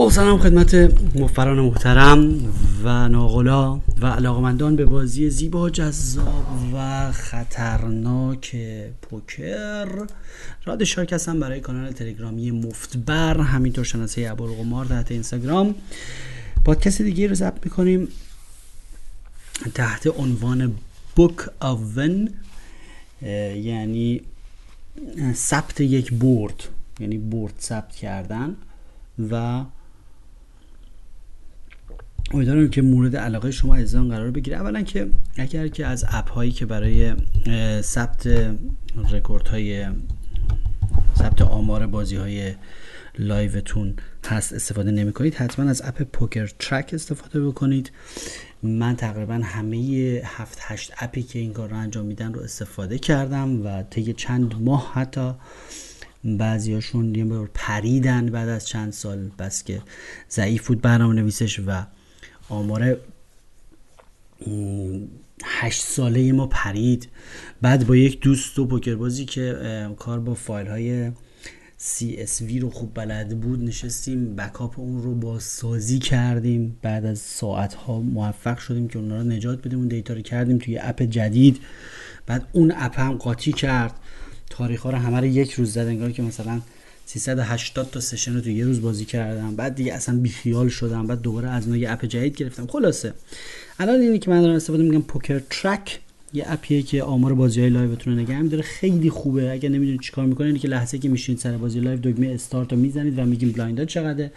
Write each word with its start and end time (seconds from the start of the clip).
با 0.00 0.10
سلام 0.10 0.38
خدمت 0.38 0.74
مفران 1.14 1.60
محترم 1.60 2.52
و 2.84 3.08
ناغلا 3.08 3.80
و 4.00 4.06
علاقمندان 4.06 4.76
به 4.76 4.84
بازی 4.84 5.30
زیبا 5.30 5.70
جذاب 5.70 6.46
و 6.74 7.12
خطرناک 7.12 8.56
پوکر. 9.02 9.88
راد 10.64 10.84
شارک 10.84 11.12
هستم 11.12 11.40
برای 11.40 11.60
کانال 11.60 11.92
تلگرامی 11.92 12.50
مفتبر 12.50 13.40
همینطور 13.40 13.84
شناسه 13.84 14.28
ابوالقمار 14.30 14.86
تحت 14.86 15.10
اینستاگرام. 15.10 15.74
پادکست 16.64 17.02
دیگه 17.02 17.26
رو 17.26 17.34
ضبط 17.34 17.64
می‌کنیم 17.64 18.08
تحت 19.74 20.06
عنوان 20.06 20.74
بوک 21.16 21.36
ون 21.96 22.28
یعنی 23.62 24.20
ثبت 25.34 25.80
یک 25.80 26.12
برد 26.12 26.64
یعنی 27.00 27.18
برد 27.18 27.54
ثبت 27.60 27.96
کردن 27.96 28.56
و 29.30 29.64
امیدوارم 32.34 32.68
که 32.68 32.82
مورد 32.82 33.16
علاقه 33.16 33.50
شما 33.50 33.76
عزیزان 33.76 34.08
قرار 34.08 34.30
بگیره. 34.30 34.56
اولا 34.56 34.82
که 34.82 35.10
اگر 35.36 35.68
که 35.68 35.86
از 35.86 36.04
app 36.08 36.30
هایی 36.30 36.52
که 36.52 36.66
برای 36.66 37.14
ثبت 37.80 38.26
رکورد 39.12 39.48
های 39.48 39.86
ثبت 41.18 41.42
آمار 41.42 41.86
بازی 41.86 42.16
های 42.16 42.54
live 43.18 43.61
تون 43.61 43.94
هست 44.26 44.52
استفاده 44.52 44.90
نمی 44.90 45.12
کنید 45.12 45.34
حتما 45.34 45.70
از 45.70 45.82
app 45.84 46.02
پوکر 46.02 46.50
ترک 46.58 46.90
استفاده 46.92 47.40
بکنید. 47.40 47.92
من 48.62 48.96
تقریبا 48.96 49.34
همه 49.34 49.76
هفت 50.24 50.58
هشت 50.60 50.92
app 50.98 51.16
ی 51.16 51.22
که 51.22 51.38
این 51.38 51.52
کار 51.52 51.68
رو 51.68 51.76
انجام 51.76 52.06
میدن 52.06 52.32
رو 52.32 52.40
استفاده 52.40 52.98
کردم 52.98 53.66
و 53.66 53.82
طی 53.82 54.12
چند 54.12 54.54
ماه 54.62 54.92
حتی 54.94 55.34
بعضیاشون 56.24 57.14
یه 57.14 57.24
بار 57.24 57.50
پریدن 57.54 58.26
بعد 58.26 58.48
از 58.48 58.68
چند 58.68 58.92
سال 58.92 59.30
بس 59.38 59.64
که 59.64 59.82
ضعیف 60.30 60.66
بود 60.66 60.80
برنامه 60.80 61.14
نویسش 61.14 61.60
و 61.66 61.86
آمار 62.50 62.96
هشت 65.44 65.82
ساله 65.82 66.32
ما 66.32 66.46
پرید. 66.46 67.08
بعد 67.62 67.86
با 67.86 67.96
یک 67.96 68.20
دوست 68.20 68.58
و 68.58 68.66
پوکر 68.66 68.94
بازی 68.94 69.24
که 69.24 69.56
کار 69.98 70.20
با 70.20 70.34
فایل 70.34 70.66
های 70.66 71.10
CSV 71.80 72.60
رو 72.60 72.70
خوب 72.70 72.94
بلد 72.94 73.40
بود 73.40 73.62
نشستیم 73.62 74.36
بکاپ 74.36 74.78
اون 74.78 75.02
رو 75.02 75.14
با 75.14 75.38
سازی 75.38 75.98
کردیم. 75.98 76.78
بعد 76.82 77.06
از 77.06 77.18
ساعت 77.18 77.74
ها 77.74 78.00
موفق 78.00 78.58
شدیم 78.58 78.88
که 78.88 78.98
اون 78.98 79.10
رو 79.10 79.22
نجات 79.24 79.66
بدیم 79.66 79.78
اون 79.78 79.88
دیتا 79.88 80.14
رو 80.14 80.22
کردیم 80.22 80.58
توی 80.58 80.78
اپ 80.78 81.02
جدید. 81.02 81.60
بعد 82.26 82.46
اون 82.52 82.72
app 82.76 83.00
هم 83.00 83.12
قاطی 83.12 83.52
کرد. 83.52 83.94
تاریخ 84.50 84.82
ها 84.82 84.90
رو 84.90 84.98
همه 84.98 85.20
رو 85.20 85.26
یک 85.26 85.52
روز 85.52 85.72
زد 85.72 85.86
انگار 85.86 86.12
که 86.12 86.22
مثلا 86.22 86.60
380 87.14 87.90
تا 87.90 88.00
session 88.00 88.34
رو 88.34 88.40
تو 88.40 88.50
یه 88.50 88.64
روز 88.64 88.80
بازی 88.80 89.04
کردم. 89.04 89.56
بعد 89.56 89.74
دیگه 89.74 89.94
اصلا 89.94 90.18
بیخیال 90.18 90.68
شدم. 90.68 91.06
بعد 91.06 91.20
دوباره 91.20 91.48
از 91.48 91.68
نو 91.68 91.92
یه 91.92 91.97
app 91.97 92.04
جدید 92.04 92.36
گرفتم. 92.36 92.66
خلاصه. 92.66 93.14
الان 93.78 94.00
اینی 94.00 94.18
که 94.18 94.30
من 94.30 94.40
دارم 94.40 94.54
استفاده 94.54 94.82
میگم 94.82 95.02
Poker 95.02 95.42
Track. 95.50 96.00
یه 96.32 96.44
app 96.46 96.68
یه 96.68 96.82
که 96.82 97.02
آمار 97.02 97.34
بازی 97.34 97.60
های 97.60 97.70
live 97.70 97.94
تون 97.94 98.12
رو 98.12 98.20
نگه 98.20 98.42
میداره. 98.42 98.62
خیلی 98.62 99.10
خوبه. 99.10 99.50
اگر 99.50 99.68
نمی‌دونید 99.68 100.00
چیکار 100.00 100.26
می‌کنید 100.26 100.58
که 100.58 100.68
لحظه 100.68 100.98
که 100.98 101.08
میشین 101.08 101.36
سر 101.36 101.56
بازی 101.56 101.80
live 101.80 101.98
دکمه 102.02 102.28
استارت 102.28 102.72
رو 102.72 102.78
می‌زنید 102.78 103.18
و 103.18 103.24
میگیم 103.24 103.52
blind 103.52 103.84
چقدره 103.84 104.32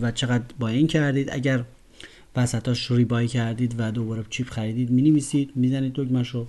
و 0.00 0.10
چقدر 0.10 0.44
buy-in 0.58 0.86
کردید. 0.86 1.28
اگر 1.32 1.64
وسطاش 2.36 2.78
rebuy 2.78 3.28
کردید 3.28 3.74
و 3.78 3.92
دوباره 3.92 4.24
chip 4.30 4.50
خریدید 4.50 4.90
می‌نویسید 4.90 5.50
می‌زنید 5.54 5.92
دکمهشو. 5.94 6.46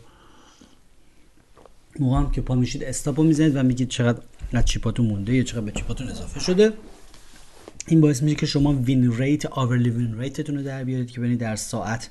موقع 1.99 2.17
هم 2.17 2.31
که 2.31 2.41
پا 2.41 2.55
میشید 2.55 2.83
stop 2.83 3.15
و 3.15 3.23
می‌زنید 3.23 3.55
و 3.55 3.63
میگید 3.63 3.89
چقدر 3.89 4.19
از 4.53 4.65
chip 4.65 4.88
اتون 4.88 5.05
مونده 5.05 5.35
یا 5.35 5.43
چقدر 5.43 5.61
به 5.61 5.71
chip 5.71 5.92
اتون 5.92 6.07
اضافه 6.07 6.39
شده. 6.39 6.73
این 7.87 8.01
باعث 8.01 8.23
میشه 8.23 8.35
که 8.35 8.45
شما 8.45 8.73
win 8.73 9.17
rate 9.17 9.45
hourly 9.45 9.89
win 9.89 10.19
rate 10.19 10.40
تون 10.40 10.55
رو 10.55 10.63
در 10.63 10.83
بیارید 10.83 11.11
که 11.11 11.19
ببینید 11.19 11.39
در 11.39 11.55
ساعت 11.55 12.09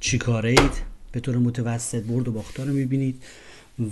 چی 0.00 0.18
کارید. 0.18 0.88
به 1.12 1.20
طور 1.20 1.36
متوسط 1.36 2.02
برد 2.02 2.28
و 2.28 2.32
باختار 2.32 2.66
رو 2.66 2.72
می‌بینید 2.72 3.22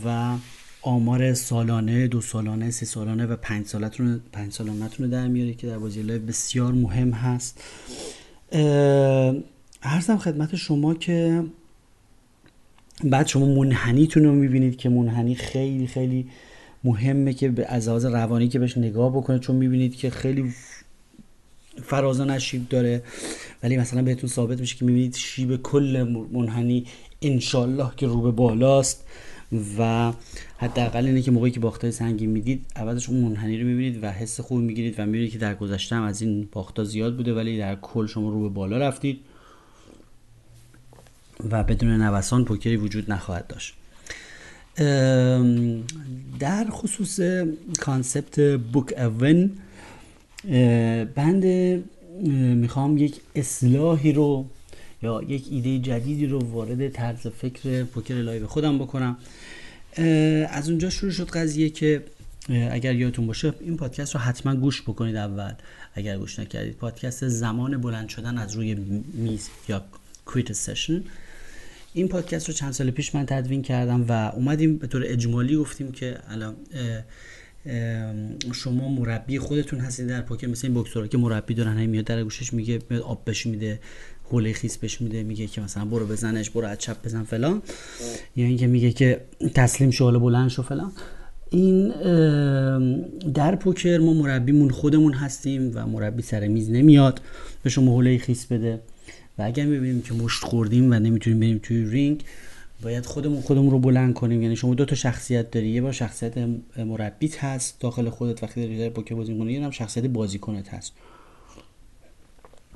و 0.04 0.34
آمار 0.82 1.34
سالانه 1.34 2.08
دو 2.08 2.20
سالانه 2.20 2.70
سه 2.70 2.86
سالانه 2.86 3.26
و 3.26 3.36
پنج 3.36 3.66
سالتون 3.66 4.20
پنج 4.32 4.52
سالانتون 4.52 5.06
رو 5.06 5.12
در 5.12 5.28
میارید 5.28 5.56
که 5.56 5.66
در 5.66 5.78
بازی 5.78 6.02
live 6.02 6.22
بسیار 6.22 6.72
مهم 6.72 7.10
هست. 7.10 7.60
ارزم 9.82 10.18
خدمت 10.18 10.56
شما 10.56 10.94
که 10.94 11.44
بعد 13.04 13.26
شما 13.26 13.46
منحنیتون 13.46 14.24
رو 14.24 14.32
می‌بینید 14.32 14.76
که 14.76 14.88
منحنی 14.88 15.34
خیلی 15.34 15.86
خیلی 15.86 16.26
مهمه 16.84 17.32
که 17.32 17.52
از 17.68 17.88
لحاظ 17.88 18.04
روانی 18.04 18.48
که 18.48 18.58
بهش 18.58 18.78
نگاه 18.78 19.16
بکنید 19.16 19.40
چون 19.40 19.56
می‌بینید 19.56 19.96
که 19.96 20.10
خیلی 20.10 20.54
فرازان 21.82 22.38
شیب 22.38 22.68
داره. 22.68 23.02
ولی 23.62 23.76
مثلا 23.76 24.02
بهتون 24.02 24.30
ثابت 24.30 24.60
میشه 24.60 24.76
که 24.76 24.84
می‌بینید 24.84 25.14
شیب 25.14 25.62
کل 25.62 26.06
منحنی 26.32 26.84
انشالله 27.22 27.90
که 27.96 28.06
رو 28.06 28.22
به 28.22 28.30
بالاست 28.30 29.04
و 29.78 30.12
حداقل 30.58 31.06
اینه 31.06 31.22
که 31.22 31.30
موقعی 31.30 31.50
که 31.50 31.60
باختای 31.60 31.90
سنگین 31.90 32.30
می‌دید 32.30 32.66
اولش 32.76 33.08
اون 33.08 33.20
منحنی 33.20 33.58
رو 33.58 33.66
می‌بینید 33.66 34.04
و 34.04 34.10
حس 34.10 34.40
خوب 34.40 34.58
می‌گیرید 34.58 34.94
و 34.98 35.06
می‌بینید 35.06 35.30
که 35.30 35.38
در 35.38 35.54
گذشته 35.54 35.96
از 35.96 36.22
این 36.22 36.48
باختا 36.52 36.84
زیاد 36.84 37.16
بوده 37.16 37.34
ولی 37.34 37.58
در 37.58 37.76
کل 37.76 38.06
شما 38.06 38.30
رو 38.30 38.42
به 38.42 38.48
بالا 38.48 38.78
رفتید. 38.78 39.20
و 41.50 41.64
بدون 41.64 42.02
نوسان 42.02 42.44
پوکری 42.44 42.76
وجود 42.76 43.12
نخواهد 43.12 43.46
داشت. 43.46 43.74
در 46.38 46.66
خصوص 46.70 47.20
concept 47.80 48.40
book 48.58 48.92
a 48.98 49.11
win 49.11 49.50
بنده 51.14 51.44
می‌خوام 52.56 52.98
یک 52.98 53.20
اصلاحی 53.34 54.12
رو 54.12 54.46
یا 55.02 55.22
یک 55.28 55.46
ایده 55.50 55.78
جدیدی 55.78 56.26
رو 56.26 56.38
وارد 56.38 56.88
طرز 56.88 57.26
فکر 57.26 57.84
پوکر 57.84 58.14
live 58.14 58.46
خودم 58.46 58.78
بکنم. 58.78 59.16
از 60.48 60.68
اونجا 60.68 60.90
شروع 60.90 61.12
شد 61.12 61.30
قضیه 61.30 61.70
که 61.70 62.04
اگر 62.70 62.94
یادتون 62.94 63.26
باشه 63.26 63.52
این 63.60 63.76
پادکست 63.76 64.14
رو 64.14 64.20
حتما 64.20 64.54
گوش 64.54 64.82
بکنید 64.82 65.16
اول. 65.16 65.52
اگر 65.94 66.18
گوش 66.18 66.38
نکردید 66.38 66.76
پادکست 66.76 67.28
زمان 67.28 67.80
بلند 67.80 68.08
شدن 68.08 68.38
از 68.38 68.52
روی 68.52 68.74
میز 69.14 69.48
یا 69.68 69.84
کویت 70.26 70.52
سشن. 70.52 71.04
این 71.96 72.08
پادکست 72.08 72.48
رو 72.48 72.54
چند 72.54 72.72
سال 72.72 72.90
پیش 72.90 73.14
من 73.14 73.26
تدوین 73.26 73.62
کردم 73.62 74.04
و 74.08 74.12
اومدیم 74.34 74.76
به 74.76 74.86
طور 74.86 75.02
اجمالی 75.06 75.56
گفتیم 75.56 75.92
که 75.92 76.18
الان 76.28 76.54
شما 78.52 78.88
مربی 78.88 79.38
خودتون 79.38 79.80
هستید 79.80 80.06
در 80.06 80.22
پوکر 80.22 80.46
مثل 80.46 80.66
این 80.66 80.74
بوکسورا 80.74 81.06
که 81.06 81.18
مربی 81.18 81.54
دارن 81.54 81.78
هم 81.78 81.88
میاد 81.88 82.04
در 82.04 82.22
گوشش 82.22 82.52
میگه 82.52 82.78
میاد 82.90 83.02
آب 83.02 83.24
بهش 83.24 83.46
میده 83.46 83.80
حوله 84.24 84.52
خیس 84.52 84.76
بهش 84.76 85.00
میده 85.00 85.22
میگه 85.22 85.46
که 85.46 85.60
مثلا 85.60 85.84
برو 85.84 86.06
بزنش 86.06 86.50
برو 86.50 86.66
از 86.66 86.78
چپ 86.78 87.04
بزن 87.04 87.22
فلان. 87.22 87.62
یا 88.36 88.46
اینکه 88.46 88.66
میگه 88.66 88.92
که 88.92 89.20
تسلیم 89.54 89.90
شو 89.90 90.04
حالا 90.04 90.18
بلند 90.18 90.50
شو 90.50 90.62
فلان. 90.62 90.92
این 91.50 91.88
در 93.32 93.56
پوکر 93.56 93.98
ما 93.98 94.12
مربیمون 94.12 94.70
خودمون 94.70 95.12
هستیم 95.12 95.70
و 95.74 95.86
مربی 95.86 96.22
سر 96.22 96.48
میز 96.48 96.70
نمیاد 96.70 97.20
به 97.62 97.70
شما 97.70 97.92
حوله 97.92 98.18
خیس 98.18 98.46
بده. 98.46 98.80
و 99.38 99.42
اگر 99.42 99.66
می‌بینیم 99.66 100.02
که 100.02 100.14
مشت 100.14 100.44
خوردیم 100.44 100.90
و 100.90 100.94
نمی‌تونیم 100.94 101.40
بریم 101.40 101.60
توی 101.62 101.84
رینگ 101.84 102.24
باید 102.82 103.06
خودمون 103.06 103.40
خودمون 103.40 103.70
رو 103.70 103.78
بلند 103.78 104.14
کنیم. 104.14 104.42
یعنی 104.42 104.56
شما 104.56 104.74
دو 104.74 104.84
تا 104.84 104.94
شخصیت 104.94 105.50
داری. 105.50 105.68
یه 105.68 105.80
بار 105.80 105.92
شخصیت 105.92 106.48
مربیت 106.76 107.44
هست 107.44 107.80
داخل 107.80 108.10
خودت 108.10 108.42
وقتی 108.42 108.78
داری 108.78 108.90
پوکر 108.90 109.14
بازی 109.14 109.32
می‌کنی 109.32 109.52
یه 109.52 109.64
هم 109.64 109.70
شخصیت 109.70 110.04
بازیکنت 110.04 110.68
هست. 110.68 110.92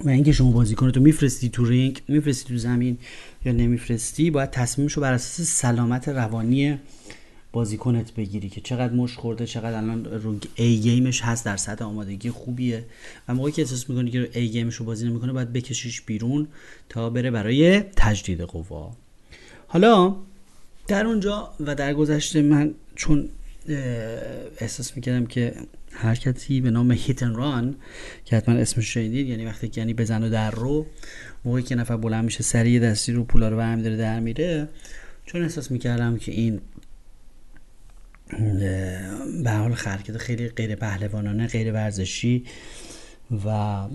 و 0.04 0.08
اینکه 0.08 0.32
شما 0.32 0.50
بازیکنت 0.50 0.96
رو 0.96 1.02
میفرستی 1.02 1.48
تو 1.48 1.64
رینگ 1.64 2.02
میفرستی 2.08 2.48
تو 2.48 2.58
زمین 2.58 2.98
یا 3.44 3.52
نمیفرستی 3.52 4.30
باید 4.30 4.50
تصمیمش 4.50 4.92
رو 4.92 5.02
بر 5.02 5.12
اساس 5.12 5.46
سلامت 5.46 6.08
روانی 6.08 6.78
بازیکنت 7.52 8.14
بگیری 8.14 8.48
که 8.48 8.60
چقدر 8.60 8.92
مشت 8.92 9.16
خورده 9.16 9.46
چقدر 9.46 9.76
الان 9.76 10.04
رو 10.04 10.36
A 10.54 10.76
game 10.76 11.05
ش 11.05 11.20
هست 11.20 11.44
در 11.44 11.56
سطح 11.56 11.84
آمادگی 11.84 12.30
خوبیه. 12.30 12.84
و 13.28 13.34
موقعی 13.34 13.52
که 13.52 13.62
احساس 13.62 13.90
می‌کنی 13.90 14.10
که 14.10 14.30
ای 14.32 14.48
گیمش 14.48 14.74
رو 14.74 14.84
بازی 14.84 15.08
نمی‌کنه 15.08 15.32
باید 15.32 15.52
بکشیش 15.52 16.00
بیرون 16.00 16.48
تا 16.88 17.10
بره 17.10 17.30
برای 17.30 17.80
تجدید 17.80 18.40
قوا. 18.40 18.92
حالا 19.66 20.16
در 20.88 21.06
اونجا 21.06 21.50
و 21.60 21.74
در 21.74 21.94
گذشته 21.94 22.42
من 22.42 22.74
چون 22.94 23.28
احساس 24.58 24.96
می‌کردم 24.96 25.26
که 25.26 25.54
حرکتی 25.90 26.60
به 26.60 26.70
نام 26.70 26.92
هیت 26.92 27.22
ران 27.22 27.74
که 28.24 28.36
حتما 28.36 28.54
اسمش 28.54 28.94
شنیدید 28.94 29.28
یعنی 29.28 29.46
وقتی 29.46 29.70
یعنی 29.76 29.94
بزن 29.94 30.22
و 30.22 30.30
در 30.30 30.50
رو 30.50 30.86
موقعی 31.44 31.62
که 31.62 31.74
نفر 31.74 31.96
بلند 31.96 32.24
میشه 32.24 32.42
سریع 32.42 32.80
دستی 32.80 33.12
رو 33.12 33.24
پولا 33.24 33.48
رو 33.48 33.56
برمی 33.56 33.82
داره 33.82 33.96
در 33.96 34.20
میره 34.20 34.68
چون 35.26 35.42
احساس 35.42 35.70
می‌کردم 35.70 36.18
که 36.18 36.32
این 36.32 36.60
به 39.44 39.50
حال 39.50 39.72
حرکت 39.72 40.16
خیلی 40.16 40.48
غیر 40.48 40.74
پهلوانانه 40.74 41.46
غیر 41.46 41.72
ورزشی 41.72 42.44
و 43.46 43.88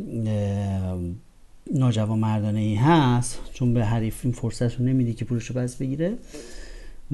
ناجوان 1.73 2.19
مردانه 2.19 2.59
ای 2.59 2.75
هست. 2.75 3.39
چون 3.53 3.73
به 3.73 3.85
حریف 3.85 4.19
این 4.23 4.33
فرصت 4.33 4.79
رو 4.79 4.85
نمیده 4.85 5.13
که 5.13 5.25
پولش 5.25 5.45
رو 5.45 5.55
پس 5.55 5.75
بگیره. 5.75 6.13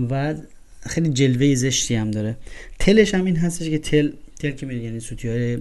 و 0.10 0.36
خیلی 0.82 1.10
جلوه 1.10 1.56
زشتی 1.56 1.96
هم 1.96 2.12
داره. 2.12 2.38
تلش 2.80 3.16
هم 3.16 3.26
این 3.26 3.36
هستش 3.36 3.70
که 3.70 3.78
تل 3.78 4.12
تل 4.40 4.52
که 4.52 4.66
میره 4.66 4.84
یعنی 4.84 5.00
سوتی 5.00 5.28
های 5.28 5.58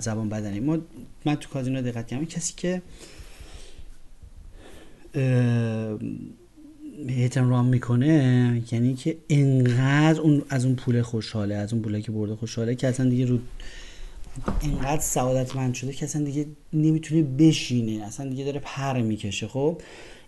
زبان 0.00 0.28
بدنی. 0.28 0.60
ما 0.60 0.78
من 1.24 1.34
تو 1.34 1.48
کازینو 1.48 1.82
دقت 1.82 2.06
کردم. 2.06 2.24
کسی 2.24 2.52
که 2.56 2.82
هیتن 7.08 7.48
رام 7.48 7.66
می‌کنه 7.66 8.62
یعنی 8.72 8.94
که 8.94 9.16
انقدر 9.28 10.20
اون 10.20 10.42
از 10.48 10.64
اون 10.64 10.74
پول 10.74 11.02
خوشحاله 11.02 11.54
از 11.54 11.72
اون 11.72 11.82
پولی 11.82 12.02
که 12.02 12.12
برده 12.12 12.34
خوشحاله 12.34 12.74
که 12.74 12.88
اصلا 12.88 13.10
دیگه 13.10 13.26
رو 13.26 13.38
انقدر 14.62 15.00
سعادتمند 15.00 15.74
شده 15.74 15.92
که 15.92 16.04
اصلا 16.04 16.24
دیگه 16.24 16.46
نمی‌تونه 16.72 17.22
بشینه 17.22 18.04
اصلا 18.04 18.28
دیگه 18.28 18.44
داره 18.44 18.60
پر 18.64 19.02
می‌کشه. 19.02 19.46
خب 19.46 19.80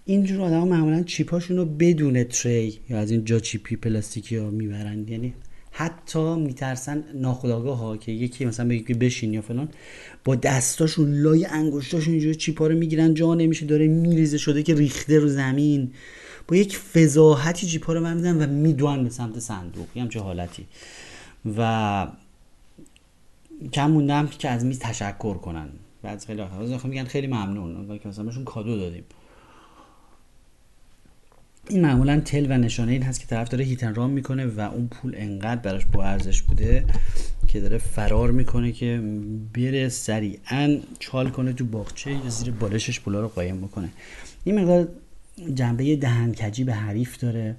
اینجور 0.05 0.41
آدم 0.41 0.69
معمولا 0.69 1.03
چیپاشون 1.03 1.57
رو 1.57 1.65
بدون 1.65 2.25
تری 2.25 2.79
یا 2.91 2.99
از 2.99 3.11
این 3.11 3.25
جا 3.25 3.39
چیپی 3.39 3.77
پلاستیکی 3.77 4.37
ها 4.37 4.51
می‌برن. 4.51 5.09
یعنی 5.09 5.35
حتی 5.71 6.35
میترسن 6.35 7.05
ناخداگاه 7.15 7.79
ها 7.79 7.97
که 7.97 8.13
یکی 8.13 8.45
مثلا 8.45 8.69
بگه 8.69 8.95
بشین 8.95 9.35
یا 9.35 9.43
فلان 9.43 9.69
با 10.25 10.35
دستاشون 10.35 11.15
لای 11.15 11.45
انگشتاشون 11.45 12.13
اینجوری 12.13 12.35
چیپا 12.35 12.67
رو 12.67 12.79
می‌گیرن 12.79 13.15
جا 13.15 13.35
نمیشه 13.35 13.67
داره 13.67 13.89
میریزه 13.89 14.39
شده 14.39 14.63
که 14.63 14.75
ریخته 14.75 15.19
رو 15.19 15.29
زمین. 15.29 15.91
با 16.53 16.57
یک 16.57 16.79
فضاحتی 16.79 17.67
چیپا 17.67 17.93
رو 17.93 18.01
من 18.01 18.17
میدن 18.17 18.43
و 18.43 18.47
می‌دونن 18.47 19.05
به 19.05 19.11
سمت 19.11 19.39
صندوق. 19.39 19.87
یه 19.95 20.03
همچه 20.03 20.21
حالتی. 20.21 20.67
و 21.57 22.07
کم 23.73 23.91
موندم 23.91 24.27
که 24.27 24.49
از 24.49 24.65
میز 24.65 24.79
تشکر 24.79 25.35
کنن. 25.35 25.69
بعد 26.03 26.25
خیلی 26.25 26.41
آخر 26.41 26.89
میگن 26.89 27.05
خیلی 27.05 27.27
ممنون. 27.27 27.99
که 27.99 28.09
مثلا 28.09 28.25
بهشون 28.25 28.45
کادو 28.45 28.77
دادیم. 28.77 29.05
این 31.69 31.81
معمولا 31.81 32.21
تل 32.21 32.47
و 32.51 32.59
نشانه 32.59 32.93
این 32.93 33.03
هست 33.03 33.21
که 33.21 33.27
طرف 33.27 33.49
داره 33.49 33.65
هیتن 33.65 33.95
رام 33.95 34.11
می‌کنه 34.11 34.47
و 34.47 34.61
اون 34.61 34.89
پول 34.89 35.15
انقدر 35.17 35.61
براش 35.61 35.87
با 35.87 36.05
ارزش 36.05 36.43
بوده 36.43 36.85
که 37.49 37.61
داره 37.61 37.79
فرار 37.79 38.31
می‌کنه 38.31 38.73
که 38.73 39.03
بره 39.55 39.89
سریعا 39.89 40.79
چال 40.99 41.31
کنه 41.31 41.53
تو 41.53 41.65
باغچه 41.65 42.11
یا 42.11 42.29
زیر 42.29 42.51
بالشش 42.51 43.01
پولا 43.01 43.21
رو 43.21 43.29
قایم 43.29 43.61
بکنه. 43.61 43.89
این 44.45 44.61
مقدار 44.61 44.89
جنبه 45.55 45.97
دهنکجی 45.97 46.65
به 46.65 46.75
حریف 46.75 47.19
داره 47.19 47.57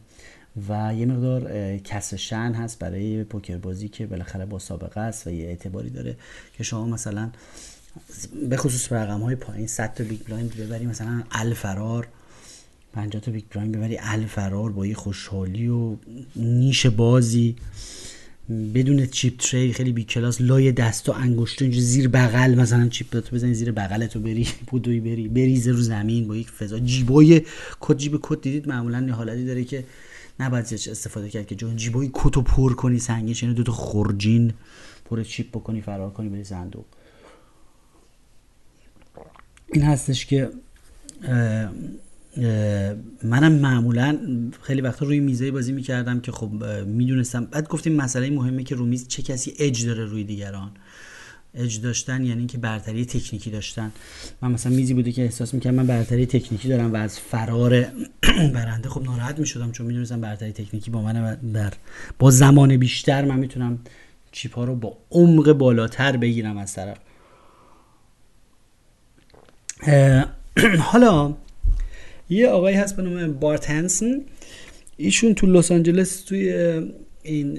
و 0.70 0.94
یه 0.98 1.06
مقدار 1.06 1.78
کس 1.78 2.14
شن 2.14 2.54
هست 2.54 2.80
برای 2.80 3.24
پوکر 3.24 3.58
بازی 3.58 3.88
که 3.88 4.06
بالاخره 4.06 4.46
با 4.46 4.60
سابقه 4.60 5.02
است 5.02 5.28
و 5.28 5.32
یه 5.32 5.48
اعتباری 5.48 5.90
داره 5.90 6.16
که 6.58 6.64
شما 6.64 6.86
مثلا 6.86 7.30
به 8.50 8.58
خصوص 8.58 8.92
رقم 8.92 9.22
های 9.22 9.36
پایین 9.36 9.68
100 9.68 9.94
تا 9.94 10.04
بیگ 10.04 10.20
بلایند 10.28 10.56
ببری 10.56 10.86
مثلا 10.86 11.24
الفرار 11.32 12.08
50 12.94 13.22
تا 13.22 13.32
بیگ 13.32 13.44
بلایند 13.52 13.78
ببری 13.78 13.98
الفرار 14.02 14.72
با 14.72 14.86
یه 14.86 14.96
خوشحالی 14.96 15.68
و 15.68 15.96
نیش 16.36 16.86
بازی. 16.86 17.56
بدون 18.50 19.06
چیپ 19.06 19.38
تری 19.38 19.74
خیلی 19.74 19.92
بی 19.92 20.04
کلاس 20.04 20.42
لای 20.42 20.72
دست 20.72 21.10
و 21.10 21.12
انگشت 21.12 21.70
زیر 21.70 22.08
بغل 22.08 22.56
مثلا 22.56 22.88
چیپ 22.88 23.20
تو 23.20 23.36
بزنی 23.36 23.54
زیر 23.54 23.72
بغلتو 23.72 24.20
بری 24.20 24.48
بودوی 24.68 25.00
بری 25.00 25.28
بریزه 25.28 25.72
رو 25.72 25.82
زمین 25.82 26.28
با 26.28 26.36
یک 26.36 26.50
فضا. 26.50 26.80
جیبای 26.80 27.42
کد 27.80 27.98
جیب 27.98 28.20
کد 28.22 28.42
دیدید؟ 28.42 28.68
معمولا 28.68 29.14
حالتی 29.14 29.46
داره 29.46 29.64
که 29.64 29.86
نباید 30.40 30.66
استفاده 30.74 31.30
کرد 31.30 31.48
که 31.48 31.56
جون 31.56 31.76
جیبای 31.76 32.10
کتو 32.14 32.42
پر 32.42 32.74
کنی 32.74 33.00
سنگین 33.00 33.36
یعنی 33.42 33.56
دو 33.56 33.64
تا 33.64 33.72
خورجین 33.72 34.54
پر 35.06 35.24
چیپ 35.24 35.50
بکنی 35.50 35.82
فرار 35.82 36.10
کنی 36.10 36.30
بری 36.30 36.44
صندوق. 36.44 36.86
این 39.74 39.84
هستش 39.84 40.26
که 40.26 40.50
منم 43.24 43.52
معمولا 43.52 44.18
خیلی 44.62 44.82
وقتا 44.82 45.06
روی 45.06 45.20
میزه 45.20 45.52
بازی 45.52 45.72
می‌کردم 45.72 46.20
که 46.20 46.32
خب 46.32 46.52
می‌دونستم. 46.86 47.46
بعد 47.46 47.68
گفتیم 47.68 47.94
مسئله 47.96 48.30
مهمه 48.30 48.64
که 48.64 48.76
روی 48.76 48.90
میز 48.90 49.08
چه 49.08 49.24
کسی 49.24 49.54
اج 49.60 49.86
داره 49.86 50.06
روی 50.06 50.24
دیگران. 50.24 50.72
اج 51.56 51.82
داشتن 51.82 52.24
یعنی 52.24 52.40
اینکه 52.40 52.58
برتری 52.58 53.06
تکنیکی 53.06 53.52
داشتن. 53.52 53.92
من 54.42 54.52
مثلا 54.52 54.76
میزی 54.76 54.94
بوده 54.94 55.12
که 55.12 55.22
احساس 55.24 55.54
می‌کردم 55.54 55.76
من 55.76 55.88
برتری 55.88 56.26
تکنیکی 56.26 56.68
دارم 56.68 56.94
و 56.94 56.96
از 56.96 57.20
فرار 57.20 57.86
برنده 58.54 58.90
خب 58.90 59.04
ناراحت 59.04 59.40
می‌شدم 59.40 59.72
چون 59.72 59.88
می‌دونستم 59.88 60.22
برتری 60.22 60.52
تکنیکی 60.52 60.92
با 60.92 61.02
من 61.02 61.36
در 61.36 61.74
با 62.20 62.32
زمان 62.32 62.78
بیشتر 62.78 63.26
من 63.26 63.40
می‌تونم 63.40 63.80
چیپ 64.32 64.56
ها 64.56 64.64
رو 64.64 64.76
با 64.76 64.98
عمق 65.12 65.52
بالاتر 65.52 66.18
بگیرم 66.18 66.58
از 66.58 66.74
طرف. 66.74 66.98
حالا 70.92 71.36
یه 72.30 72.48
آقایی 72.48 72.76
هست 72.76 72.96
به 72.96 73.02
نام 73.02 73.34
بارت 73.34 73.70
هنسن. 73.70 74.22
ایشون 74.98 75.36
تو 75.36 75.48
لس 75.48 75.72
آنجلس 75.72 76.22
توی 76.22 76.54
این 77.24 77.58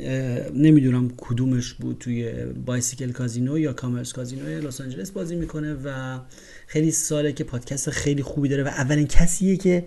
نمی‌دونم 0.55 1.13
کدومش 1.17 1.73
بود 1.73 1.97
توی 2.01 2.33
Bicycle 2.67 3.13
Casino 3.13 3.59
یا 3.59 3.73
Commerce 3.73 4.13
Casino 4.13 4.61
لس 4.61 4.81
آنجلس 4.81 5.11
بازی 5.11 5.37
می‌کنه 5.37 5.77
و 5.85 6.19
خیلی 6.67 6.91
ساله 6.91 7.33
که 7.33 7.45
پادکست 7.45 7.91
خیلی 7.91 8.23
خوبی 8.23 8.49
داره 8.49 8.63
و 8.63 8.69
اولین 8.69 9.07
کسیه 9.07 9.57
که 9.57 9.85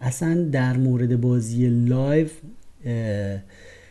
اصلا 0.00 0.48
در 0.52 0.76
مورد 0.76 1.20
بازی 1.20 1.68
live 1.68 2.28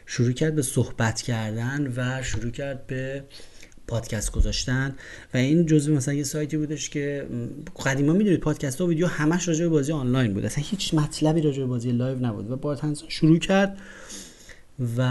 شروع 0.06 0.32
کرد 0.32 0.56
به 0.56 0.62
صحبت 0.62 1.22
کردن 1.22 1.94
و 1.96 2.24
شروع 2.24 2.52
کرد 2.52 2.88
به 2.88 3.24
پادکست 3.88 4.32
گذاشتن 4.32 4.96
و 5.34 5.38
این 5.38 5.66
جزء 5.66 5.94
مثلا 5.94 6.14
یه 6.14 6.24
سایتی 6.24 6.58
بودش 6.58 6.90
که 6.90 7.28
قدیما 7.86 8.14
می‌دونید 8.14 8.40
پادکست 8.40 8.82
و 8.82 8.88
ویدیو 8.88 9.08
همش 9.08 9.48
راجع 9.48 9.64
به 9.64 9.70
بازی 9.70 9.92
آنلاین 9.92 10.34
بود. 10.34 10.46
اصلا 10.46 10.64
هیچ 10.68 10.94
مطلبی 10.94 11.42
راجع 11.42 11.60
به 11.60 11.66
بازی 11.66 11.92
live 11.92 12.26
نبود 12.26 12.52
و 12.52 12.56
بارت 12.56 12.78
شروع 13.08 13.40
کرد 13.40 13.78
و 14.98 15.02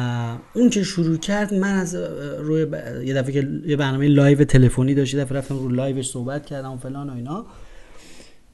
اون 0.54 0.70
که 0.70 0.82
شروع 0.82 1.16
کرد 1.16 1.54
من 1.54 1.72
از 1.72 1.94
روی 2.38 2.60
یه 3.06 3.14
دفعه 3.14 3.32
که 3.32 3.48
یه 3.66 3.76
برنامه 3.76 4.08
live 4.08 4.44
تلفنی 4.44 4.94
داشت 4.94 5.14
یه 5.14 5.20
دفعه 5.20 5.38
رفتم 5.38 5.58
رو 5.58 5.68
live 5.68 5.96
ش 5.96 6.10
صحبت 6.10 6.46
کردم 6.46 6.72
و 6.72 6.76
فلان 6.76 7.10
و 7.10 7.14
اینا. 7.14 7.46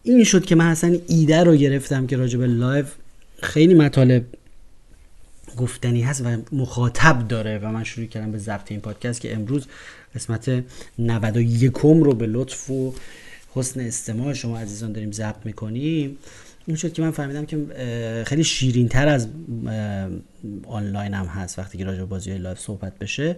این 0.02 0.25
شد 0.25 0.44
که 0.44 0.55
من 0.55 0.67
اصلا 0.67 0.99
ایده 1.08 1.44
رو 1.44 1.56
گرفتم 1.56 2.06
که 2.06 2.17
راجع 2.17 2.38
به 2.38 2.46
live 2.46 2.84
خیلی 3.43 3.75
مطالب 3.75 4.25
گفتنی 5.56 6.02
هست 6.02 6.26
و 6.26 6.37
مخاطب 6.52 7.28
داره 7.28 7.58
و 7.58 7.67
من 7.67 7.84
شروع 7.84 8.06
کردم 8.06 8.32
به 8.32 8.38
ضبط 8.38 8.70
این 8.70 8.81
پادکست 8.81 9.20
که 9.20 9.34
امروز 9.34 9.67
قسمت 10.14 10.64
91 10.98 11.72
رو 11.82 12.14
به 12.14 12.26
لطف 12.26 12.70
و 12.70 12.94
حسن 13.54 13.80
استماع 13.80 14.32
شما 14.32 14.58
عزیزان 14.58 14.92
داریم 14.92 15.12
ضبط 15.12 15.46
می‌کنیم. 15.46 16.18
این 16.66 16.76
شد 16.76 16.92
که 16.92 17.02
من 17.02 17.10
فهمیدم 17.10 17.46
که 17.46 17.56
خیلی 18.26 18.44
شیرین 18.44 18.88
تر 18.88 19.08
از 19.08 19.28
آنلاین 20.66 21.14
هم 21.14 21.26
هست 21.26 21.58
وقتی 21.58 21.78
که 21.78 21.84
راجع 21.84 22.04
بازی 22.04 22.38
live 22.38 22.58
صحبت 22.58 22.98
بشه 22.98 23.36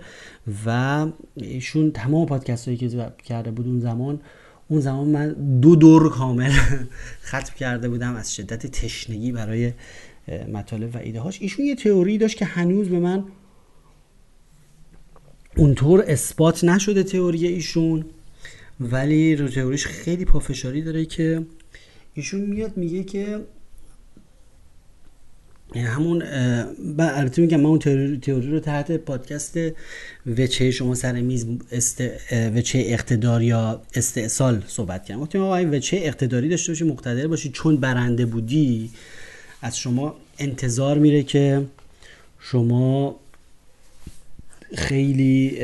و 0.66 1.06
ایشون 1.34 1.90
تمام 1.90 2.26
پادکست 2.26 2.69
هایی 2.69 2.76
که 2.78 3.12
کرده 3.24 3.50
بود 3.50 3.66
اون 3.66 3.80
زمان 3.80 4.20
اون 4.69 4.80
زمان 4.80 5.08
من 5.08 5.32
دو 5.60 5.76
دور 5.76 6.10
کامل 6.10 6.52
ختم 7.29 7.55
کرده 7.58 7.88
بودم 7.88 8.17
از 8.17 8.34
شدت 8.34 8.67
تشنگی 8.67 9.32
برای 9.32 9.72
مطالب 10.52 10.94
و 10.94 10.98
ایده 10.98 11.20
هاش 11.20 11.43
ایشون 11.43 11.64
یه 11.64 11.74
تئوری 11.74 12.19
داشت 12.19 12.36
که 12.36 12.44
هنوز 12.44 12.88
به 12.88 12.98
من 12.98 13.24
اونطور 15.56 16.05
اثبات 16.09 16.65
نشده 16.65 17.03
تئوری 17.03 17.47
ایشون 17.47 18.05
ولی 18.81 19.37
رو 19.37 19.49
تئوریش 19.49 19.87
خیلی 19.87 20.25
پافشاری 20.25 20.82
داره 20.82 21.05
که 21.05 21.43
ایشون 22.15 22.41
میاد 22.41 22.77
میگه 22.77 23.05
که 23.05 23.41
همون 25.75 26.23
البته 26.99 27.43
میگم 27.43 27.61
من 27.61 27.67
اون 27.67 27.79
تئوری 27.79 28.51
رو 28.51 28.61
تحت 28.61 28.93
پادکست 28.93 29.59
وچه 30.39 30.71
شما 30.71 30.94
سر 30.94 31.21
میز 31.21 31.47
است 31.73 32.03
وچه 32.56 32.82
اقتدار 32.87 33.43
یا 33.43 33.82
استعصال 33.94 34.63
صحبت 34.67 35.05
کردم. 35.05 35.21
گفتم 35.21 35.41
آقا 35.41 35.71
وچه 35.73 35.97
اقتداری 36.03 36.49
داشته 36.49 36.73
باشی 36.73 36.85
مقتدر 36.85 37.27
باشی 37.27 37.51
چون 37.51 37.77
برنده 37.77 38.27
بودی 38.27 38.91
از 39.63 39.79
شما 39.79 40.17
انتظار 40.39 40.99
میره 40.99 41.23
که 41.23 41.63
شما 42.39 43.17
خیلی 44.74 45.58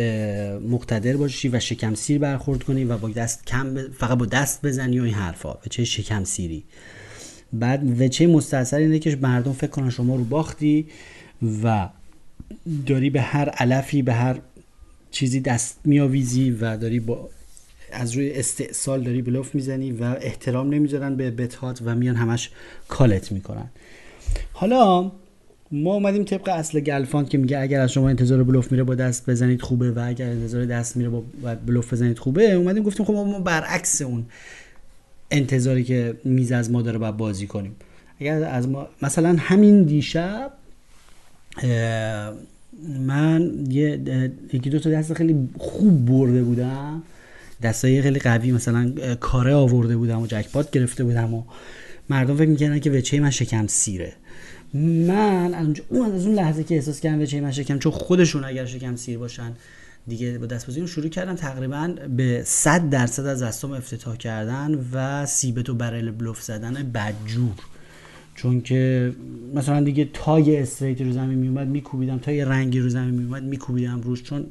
مقتدر 0.68 1.16
باشی 1.16 1.48
و 1.48 1.60
شکم 1.60 1.94
سیر 1.94 2.18
برخورد 2.18 2.62
کنی 2.62 2.84
و 2.84 2.98
با 2.98 3.08
دست 3.08 3.46
کم 3.46 3.92
فقط 3.98 4.18
با 4.18 4.26
دست 4.26 4.66
بزنی 4.66 5.00
و 5.00 5.02
این 5.02 5.14
حرفا 5.14 5.52
به 5.52 5.70
چه 5.70 5.84
شکم 5.84 6.24
سیری 6.24 6.64
بعد 7.52 8.00
وچه 8.00 8.26
مستاثر 8.26 8.76
اینه 8.76 8.98
که 8.98 9.18
مردم 9.22 9.52
فکر 9.52 9.70
کنن 9.70 9.90
شما 9.90 10.16
رو 10.16 10.24
باختی 10.24 10.86
و 11.62 11.88
داری 12.86 13.10
به 13.10 13.20
هر 13.20 13.48
علفی 13.48 14.02
به 14.02 14.12
هر 14.12 14.40
چیزی 15.10 15.40
دست 15.40 15.80
میآویزی 15.84 16.50
و 16.50 16.76
داری 16.76 17.00
با 17.00 17.28
از 17.92 18.12
روی 18.12 18.32
استعصال 18.32 19.02
داری 19.02 19.22
بلوف 19.22 19.54
می‌زنی 19.54 19.92
و 19.92 20.04
احترام 20.04 20.74
نمی‌ذارن 20.74 21.16
به 21.16 21.30
بتهات 21.30 21.80
و 21.84 21.94
میان 21.94 22.16
همش 22.16 22.50
کالت 22.88 23.32
می‌کنن. 23.32 23.70
حالا 24.52 25.12
ما 25.72 25.94
اومدیم 25.94 26.24
طبق 26.24 26.48
اصل 26.48 26.80
گلفان 26.80 27.26
که 27.26 27.38
میگه 27.38 27.58
اگر 27.58 27.80
از 27.80 27.92
شما 27.92 28.08
انتظار 28.08 28.42
بلوف 28.44 28.72
میره 28.72 28.84
با 28.84 28.94
دست 28.94 29.30
بزنید 29.30 29.62
خوبه 29.62 29.90
و 29.90 30.02
اگر 30.06 30.26
انتظار 30.26 30.64
دست 30.64 30.96
میره 30.96 31.08
با 31.08 31.22
بلوف 31.66 31.92
بزنید 31.92 32.18
خوبه 32.18 32.52
اومدیم 32.52 32.82
گفتیم 32.82 33.06
خب 33.06 33.12
ما 33.12 33.40
برعکس 33.40 34.02
اون 34.02 34.26
انتظاری 35.30 35.84
که 35.84 36.14
میز 36.24 36.52
از 36.52 36.70
ما 36.70 36.82
داره 36.82 36.98
باید 36.98 37.16
بازی 37.16 37.46
کنیم. 37.46 37.76
اگر 38.20 38.44
از 38.44 38.68
ما 38.68 38.88
مثلا 39.02 39.36
همین 39.38 39.82
دیشب 39.82 40.52
من 42.98 43.52
یه 43.70 44.00
یکی 44.52 44.70
دو 44.70 44.78
تا 44.78 44.90
دست 44.90 45.14
خیلی 45.14 45.48
خوب 45.58 46.06
برده 46.06 46.42
بودم. 46.42 47.02
دستای 47.62 48.02
خیلی 48.02 48.18
قوی 48.18 48.52
مثلا 48.52 48.92
کاره 49.20 49.54
آورده 49.54 49.96
بودم 49.96 50.22
و 50.22 50.26
جکپات 50.26 50.70
گرفته 50.70 51.04
بودم 51.04 51.34
و 51.34 51.42
مردم 52.10 52.36
فکر 52.36 52.48
می‌کردن 52.48 52.78
که 52.78 52.90
وچه 52.90 53.20
من 53.20 53.30
شکم 53.30 53.66
سیره. 53.66 54.12
من 54.74 55.74
اون 55.88 56.12
از 56.12 56.26
اون 56.26 56.34
لحظه 56.34 56.64
که 56.64 56.74
احساس 56.74 57.00
کردم 57.00 57.22
وچه 57.22 57.40
من 57.40 57.50
شکم 57.50 57.78
چون 57.78 57.92
خودشون 57.92 58.44
اگر 58.44 58.66
شکم 58.66 58.96
سیر 58.96 59.18
باشن 59.18 59.52
دیگه 60.08 60.38
با 60.38 60.46
دستبازی 60.46 60.88
شروع 60.88 61.08
کردم 61.08 61.34
تقریبا 61.34 61.94
به 62.16 62.42
100 62.44 62.90
درصد 62.90 63.26
از 63.26 63.42
دستام 63.42 63.72
افتتاح 63.72 64.16
کردن 64.16 64.86
و 64.92 65.26
سیبت 65.26 65.68
و 65.68 65.74
برل 65.74 66.10
بلوف 66.10 66.42
زدن 66.42 66.90
بدجور. 66.94 67.54
چون 68.34 68.60
که 68.60 69.12
مثلا 69.54 69.80
دیگه 69.80 70.08
تای 70.12 70.56
استریت 70.56 71.00
رو 71.00 71.12
زمین 71.12 71.38
میومد 71.38 71.68
میکوبیدم. 71.68 72.18
تای 72.18 72.44
رنگی 72.44 72.80
رو 72.80 72.88
زمین 72.88 73.14
میومد 73.14 73.42
میکوبیدم 73.42 74.00
روش. 74.00 74.22
چون 74.22 74.46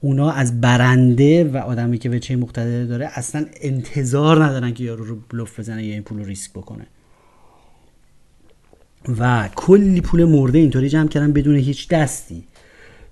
اونا 0.00 0.30
از 0.30 0.60
برنده 0.60 1.44
و 1.44 1.56
آدمی 1.56 1.98
که 1.98 2.10
وچه 2.10 2.36
مقتدر 2.36 2.84
داره 2.84 3.10
اصلا 3.14 3.46
انتظار 3.60 4.44
ندارن 4.44 4.74
که 4.74 4.84
یارو 4.84 5.04
رو 5.04 5.16
بلوف 5.30 5.60
بزنه 5.60 5.84
یا 5.86 5.94
این 5.94 6.02
پول 6.02 6.18
رو 6.18 6.24
ریسک 6.24 6.50
بکنه. 6.50 6.86
و 9.18 9.48
کلی 9.56 10.00
پول 10.00 10.24
مرده 10.24 10.58
اینطوری 10.58 10.88
جمع 10.88 11.08
کردن 11.08 11.32
بدون 11.32 11.56
هیچ 11.56 11.88
دستی. 11.88 12.44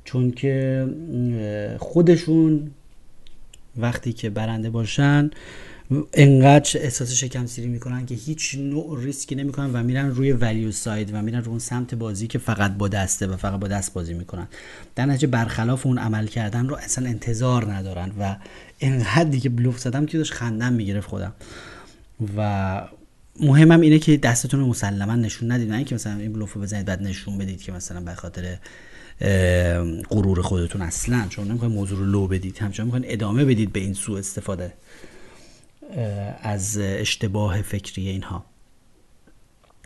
چون 0.04 0.30
که 0.30 0.86
خودشون 1.78 2.70
وقتی 3.76 4.12
که 4.12 4.30
برنده 4.30 4.70
باشن 4.70 5.30
انقدر 6.14 6.80
احساس 6.80 7.12
شکم 7.12 7.46
سیری 7.46 7.68
می‌کنن 7.68 8.06
که 8.06 8.14
هیچ 8.14 8.54
نوع 8.58 9.04
ریسکی 9.04 9.34
نمی‌کنن 9.34 9.72
و 9.72 9.82
میرن 9.82 10.10
روی 10.10 10.32
value 10.32 10.72
side 10.72 11.14
و 11.14 11.22
میرن 11.22 11.38
روی 11.38 11.48
اون 11.48 11.58
سمت 11.58 11.94
بازی 11.94 12.26
که 12.26 12.38
فقط 12.38 12.76
با 12.76 12.88
دسته 12.88 13.26
و 13.26 13.36
فقط 13.36 13.60
با 13.60 13.68
دست 13.68 13.94
بازی 13.94 14.14
می‌کنن. 14.14 14.48
در 14.94 15.06
نتیجه 15.06 15.26
برخلاف 15.26 15.86
اون 15.86 15.98
عمل 15.98 16.26
کردن 16.26 16.68
رو 16.68 16.76
اصلا 16.76 17.08
انتظار 17.08 17.72
ندارن 17.72 18.12
و 18.20 18.36
انقدر 18.80 19.30
دیگه 19.30 19.50
بلوف 19.50 19.78
زدم 19.78 20.06
که 20.06 20.18
داشت 20.18 20.32
خندم 20.32 20.72
می‌گرفت 20.72 21.08
خودم. 21.08 21.32
و 22.36 22.82
مهمم 23.40 23.80
اینه 23.80 23.98
که 23.98 24.16
دستتون 24.16 24.60
رو 24.60 24.66
مسلما 24.66 25.14
نشون 25.16 25.52
ندید 25.52 25.70
نه 25.70 25.84
که 25.84 25.94
مثلا 25.94 26.16
این 26.16 26.32
بلوف 26.32 26.52
رو 26.52 26.60
بزنید 26.60 26.86
بعد 26.86 27.02
نشون 27.02 27.38
بدید 27.38 27.62
که 27.62 27.72
مثلا 27.72 28.00
به 28.00 28.14
خاطر 28.14 28.58
غرور 30.10 30.42
خودتون 30.42 30.82
اصلا. 30.82 31.26
چون 31.28 31.48
نمی‌خواین 31.48 31.74
موضوع 31.74 31.98
رو 31.98 32.04
لو 32.04 32.26
بدید 32.26 32.58
همچنان 32.58 32.86
می‌خواین 32.86 33.04
ادامه 33.08 33.44
بدید 33.44 33.72
به 33.72 33.80
این 33.80 33.94
سوء 33.94 34.18
استفاده 34.18 34.72
از 36.42 36.78
اشتباه 36.80 37.62
فکری 37.62 38.08
اینها. 38.08 38.44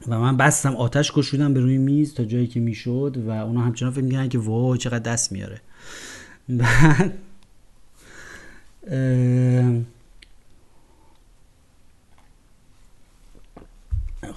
و 0.08 0.18
من 0.18 0.36
بستم 0.36 0.76
آتش 0.76 1.12
کشودم 1.14 1.54
به 1.54 1.60
روی 1.60 1.78
میز 1.78 2.14
تا 2.14 2.24
جایی 2.24 2.46
که 2.46 2.60
می‌شد 2.60 3.22
و 3.26 3.30
اونا 3.30 3.60
همچنان 3.60 3.92
فکر 3.92 4.04
می‌کنن 4.04 4.28
که 4.28 4.38
وای 4.38 4.78
چقدر 4.78 4.98
دست 4.98 5.32
میاره 5.32 5.60
بعد 6.48 7.14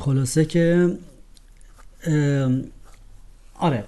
خلاصه 0.07 0.45
که 0.45 0.97
آره. 3.55 3.83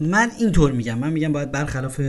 من 0.00 0.30
اینطور 0.38 0.72
میگم 0.72 0.98
من 0.98 1.12
میگم 1.12 1.32
باید 1.32 1.52
برخلاف 1.52 2.00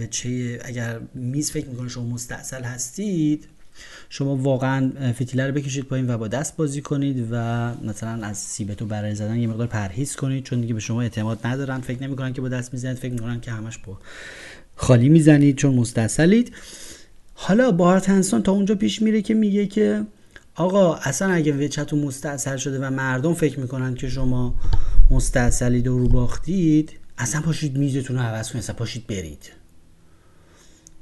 وچه 0.00 0.60
اگر 0.64 1.00
میز 1.14 1.50
فکر 1.50 1.66
می‌کنه 1.66 1.88
شما 1.88 2.04
مستاصل 2.04 2.62
هستید 2.62 3.48
شما 4.08 4.36
واقعا 4.36 4.92
فتیله 5.12 5.46
رو 5.46 5.52
بکشید 5.52 5.84
پایین 5.84 6.10
و 6.10 6.18
با 6.18 6.28
دست 6.28 6.56
بازی 6.56 6.80
کنید 6.80 7.28
و 7.30 7.36
مثلا 7.84 8.26
از 8.26 8.38
سیبتو 8.38 8.86
برای 8.86 9.14
زدن 9.14 9.36
یه 9.36 9.46
مقدار 9.46 9.66
پرهیز 9.66 10.16
کنید 10.16 10.44
چون 10.44 10.60
دیگه 10.60 10.74
به 10.74 10.80
شما 10.80 11.02
اعتماد 11.02 11.46
ندارن 11.46 11.80
فکر 11.80 12.02
نمی‌کنن 12.02 12.32
که 12.32 12.40
با 12.40 12.48
دست 12.48 12.72
می‌زنید 12.72 12.96
فکر 12.96 13.12
می‌کنن 13.12 13.40
که 13.40 13.50
همش 13.50 13.78
با 13.78 13.98
خالی 14.76 15.08
می‌زنید 15.08 15.56
چون 15.56 15.74
مستاصلید. 15.74 16.52
حالا 17.34 17.70
بار 17.70 18.00
تنسان 18.00 18.42
تا 18.42 18.52
اونجا 18.52 18.74
پیش 18.74 19.02
میره 19.02 19.22
که 19.22 19.34
میگه 19.34 19.66
که 19.66 20.04
آقا 20.58 20.94
اصلا 20.94 21.32
اگه 21.32 21.52
وچتون 21.52 21.98
مستاصل 21.98 22.56
شده 22.56 22.78
و 22.78 22.90
مردم 22.90 23.34
فکر 23.34 23.60
می‌کنن 23.60 23.94
که 23.94 24.08
شما 24.08 24.54
مستاصلید 25.10 25.88
و 25.88 25.98
رو 25.98 26.08
باختید 26.08 26.92
اصلا 27.18 27.40
پاشید 27.40 27.78
میزتون 27.78 28.16
رو 28.16 28.22
عوض 28.22 28.50
کنید 28.50 28.64
اصلا 28.64 28.76
پاشید 28.76 29.06
برید. 29.06 29.52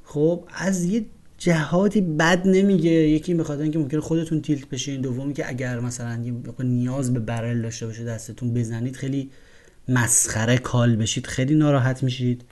خب 0.05 0.45
از 0.55 0.85
یه 0.85 1.05
جهاتی 1.39 2.01
بد 2.01 2.47
نمیگه. 2.47 2.91
یکی 2.91 3.35
بخاطر 3.35 3.63
اینکه 3.63 3.79
ممکنه 3.79 4.01
خودتون 4.01 4.43
تیلت 4.43 4.69
بشین 4.69 5.01
دومی 5.01 5.35
که 5.35 5.49
اگر 5.49 5.81
مثلا 5.81 6.25
نیاز 6.59 7.13
به 7.13 7.21
برل 7.21 7.63
داشته 7.63 7.87
باشه 7.87 8.05
دستتون 8.05 8.55
بزنید 8.55 8.97
خیلی 8.97 9.31
مسخره 9.89 10.59
کال 10.59 10.97
بشید 10.97 11.27
خیلی 11.27 11.55
ناراحت 11.55 12.03
میشید. 12.03 12.45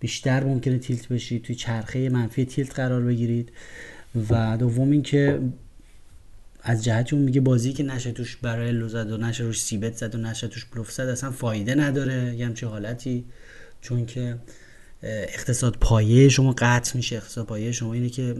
بیشتر 0.00 0.44
ممکنه 0.44 0.78
تیلت 0.78 1.08
بشید 1.08 1.42
توی 1.42 1.56
چرخه 1.56 2.08
منفی 2.08 2.44
تیلت 2.44 2.74
قرار 2.74 3.02
بگیرید. 3.02 3.52
و 4.30 4.56
دوم 4.56 4.90
اینکه 4.90 5.40
از 6.62 6.84
جهتی 6.84 7.16
اون 7.16 7.24
میگه 7.24 7.40
بازی 7.40 7.72
که 7.72 7.82
نشه 7.82 8.12
توش 8.12 8.36
برای 8.36 8.88
زد 8.88 9.12
و 9.12 9.16
نشه 9.16 9.44
روش 9.44 9.60
سیبت 9.60 9.94
زد 9.94 10.14
و 10.14 10.18
نشه 10.18 10.48
توش 10.48 10.64
بلوف 10.64 10.92
زد 10.92 11.02
اصلا 11.02 11.30
فایده 11.30 11.74
نداره. 11.74 12.36
یه 12.36 12.46
همچه 12.46 12.66
حالتی. 12.66 13.24
چون 13.80 14.06
که 14.06 14.36
اقتصاد 15.02 15.76
پایه 15.80 16.28
شما 16.28 16.54
قطع 16.58 16.96
میشه. 16.96 17.16
اقتصاد 17.16 17.46
پایه 17.46 17.72
شما 17.72 17.92
اینه 17.92 18.08
که 18.08 18.36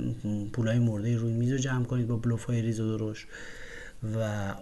پولای 0.53 0.79
مرده 0.79 1.17
روی 1.17 1.33
میز 1.33 1.53
رو 1.53 1.59
جمع 1.59 1.85
کنید 1.85 2.07
با 2.07 2.17
بلوف 2.17 2.45
های 2.45 2.63
ریز 2.63 2.81
و 2.81 2.99
درش 2.99 3.27
و 4.17 4.55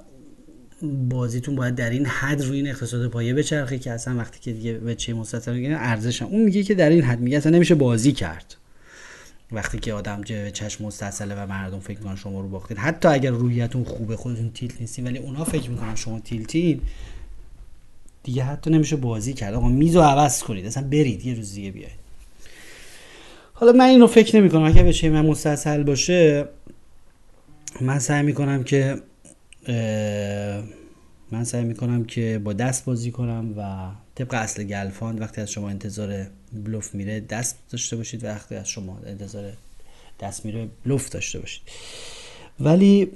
بازیتون 0.83 1.55
باید 1.55 1.75
در 1.75 1.91
این 1.91 2.07
حد 2.07 2.43
روی 2.43 2.57
این 2.57 2.69
اقتصاد 2.69 3.09
پایه 3.09 3.35
بچرخه 3.35 3.79
که 3.79 3.93
اصلا 3.93 4.17
وقتی 4.17 4.41
که 4.41 4.53
دیگه 4.53 4.73
به 4.73 4.95
چه 4.95 5.15
مستطر 5.15 5.77
ارزش 5.79 6.23
اون 6.23 6.43
میگه 6.43 6.63
که 6.63 6.75
در 6.75 6.91
این 6.91 7.03
حد 7.03 7.21
میگه 7.21 7.37
اصلا 7.37 7.53
نمیشه 7.53 7.75
بازی 7.75 8.13
کرد. 8.13 8.57
وقتی 9.53 9.79
که 9.79 9.93
آدم 9.93 10.23
جه 10.23 10.51
چشم 10.51 10.85
مستصله 10.85 11.35
و 11.35 11.47
مردم 11.47 11.79
فکر 11.81 11.99
می‌کنن 11.99 12.17
شما 12.17 12.41
رو 12.41 12.49
باختید 12.49 12.79
حتی 12.79 13.09
اگر 13.09 13.31
رویتون 13.31 13.85
خوبه 13.85 14.17
خودتون 14.17 14.51
تیلت 14.51 14.81
نیستین 14.81 15.07
ولی 15.07 15.19
اونا 15.19 15.45
فکر 15.45 15.71
می‌کنن 15.71 15.95
شما 15.95 16.21
تیلتین 16.21 16.81
دیگه 18.23 18.45
حتی 18.45 18.71
نمیشه 18.71 18.97
بازی 18.97 19.33
کرد. 19.33 19.55
آقا 19.55 19.69
میز 19.69 19.97
رو 19.97 20.03
عوض 20.03 20.43
کنید 20.43 20.67
اصلا 20.67 20.83
برید 20.83 21.27
یه 21.27 21.35
روز 21.35 21.55
دیگه 21.55 21.71
بیاید. 21.71 22.07
حالا 23.53 23.73
من 23.73 23.85
اینو 23.85 24.07
فکر 24.07 24.37
نمی 24.37 24.51
کنم 24.51 24.65
اگه 24.65 24.83
بشه 24.83 25.11
من 25.11 25.27
مستصل 25.27 25.83
باشه 25.83 26.49
من 27.81 27.99
سعی 27.99 28.23
می‌کنم 28.23 28.65
که 28.65 29.03
من 31.31 31.45
سعی 31.45 31.65
می‌کنم 31.65 32.05
که 32.05 32.41
با 32.45 32.53
دست 32.53 32.85
بازی 32.85 33.11
کنم 33.11 33.55
و 33.57 33.91
طبق 34.15 34.35
اصل 34.35 34.65
گلفان 34.65 35.19
وقتی 35.19 35.41
از 35.41 35.51
شما 35.51 35.71
انتظار 35.71 36.27
بلوف 36.65 36.95
میره 36.95 37.21
دست 37.21 37.59
داشته 37.71 37.97
باشید 37.97 38.25
وقتی 38.25 38.55
از 38.55 38.69
شما 38.69 38.99
انتظار 39.07 39.53
دست 40.21 40.45
میره 40.45 40.69
بلوف 40.85 41.09
داشته 41.09 41.39
باشید. 41.39 41.63
ولی 42.61 43.09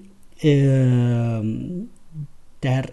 در 2.61 2.85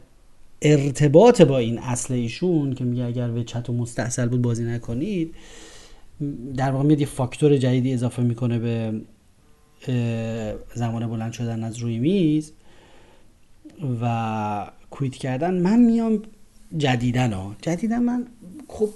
ارتباط 0.62 1.42
با 1.42 1.58
این 1.58 1.80
اصل 1.80 2.14
ایشون 2.14 2.74
که 2.74 2.84
میگه 2.84 3.04
اگر 3.04 3.30
وچت 3.30 3.70
و 3.70 3.74
مستحصل 3.74 4.28
بود 4.28 4.42
بازی 4.42 4.64
نکنید 4.64 5.36
در 6.58 6.72
واقع 6.72 6.86
میاد 6.86 7.00
یه 7.00 7.06
فاکتور 7.06 7.58
جدیدی 7.58 7.94
اضافه 7.94 8.24
می‌کنه 8.24 8.60
به 8.60 9.02
زمان 10.76 11.08
بلند 11.08 11.32
شدن 11.32 11.64
از 11.64 11.78
روی 11.78 11.98
میز 11.98 12.52
و 14.02 14.72
کویت 14.92 15.16
کردن. 15.16 15.54
من 15.54 15.80
میام 15.80 16.22
جدیدن 16.78 17.34
ها. 17.34 17.56
جدیدن 17.62 18.00
من 18.00 18.28
خب 18.68 18.90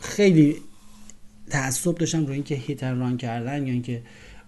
خیلی 0.00 0.56
تعصب 1.50 1.94
داشتم 1.94 2.26
روی 2.26 2.34
اینکه 2.34 2.54
هیتر 2.54 2.94
ران 2.94 3.16
کردن 3.16 3.66
یا 3.66 3.72
اینکه 3.72 4.02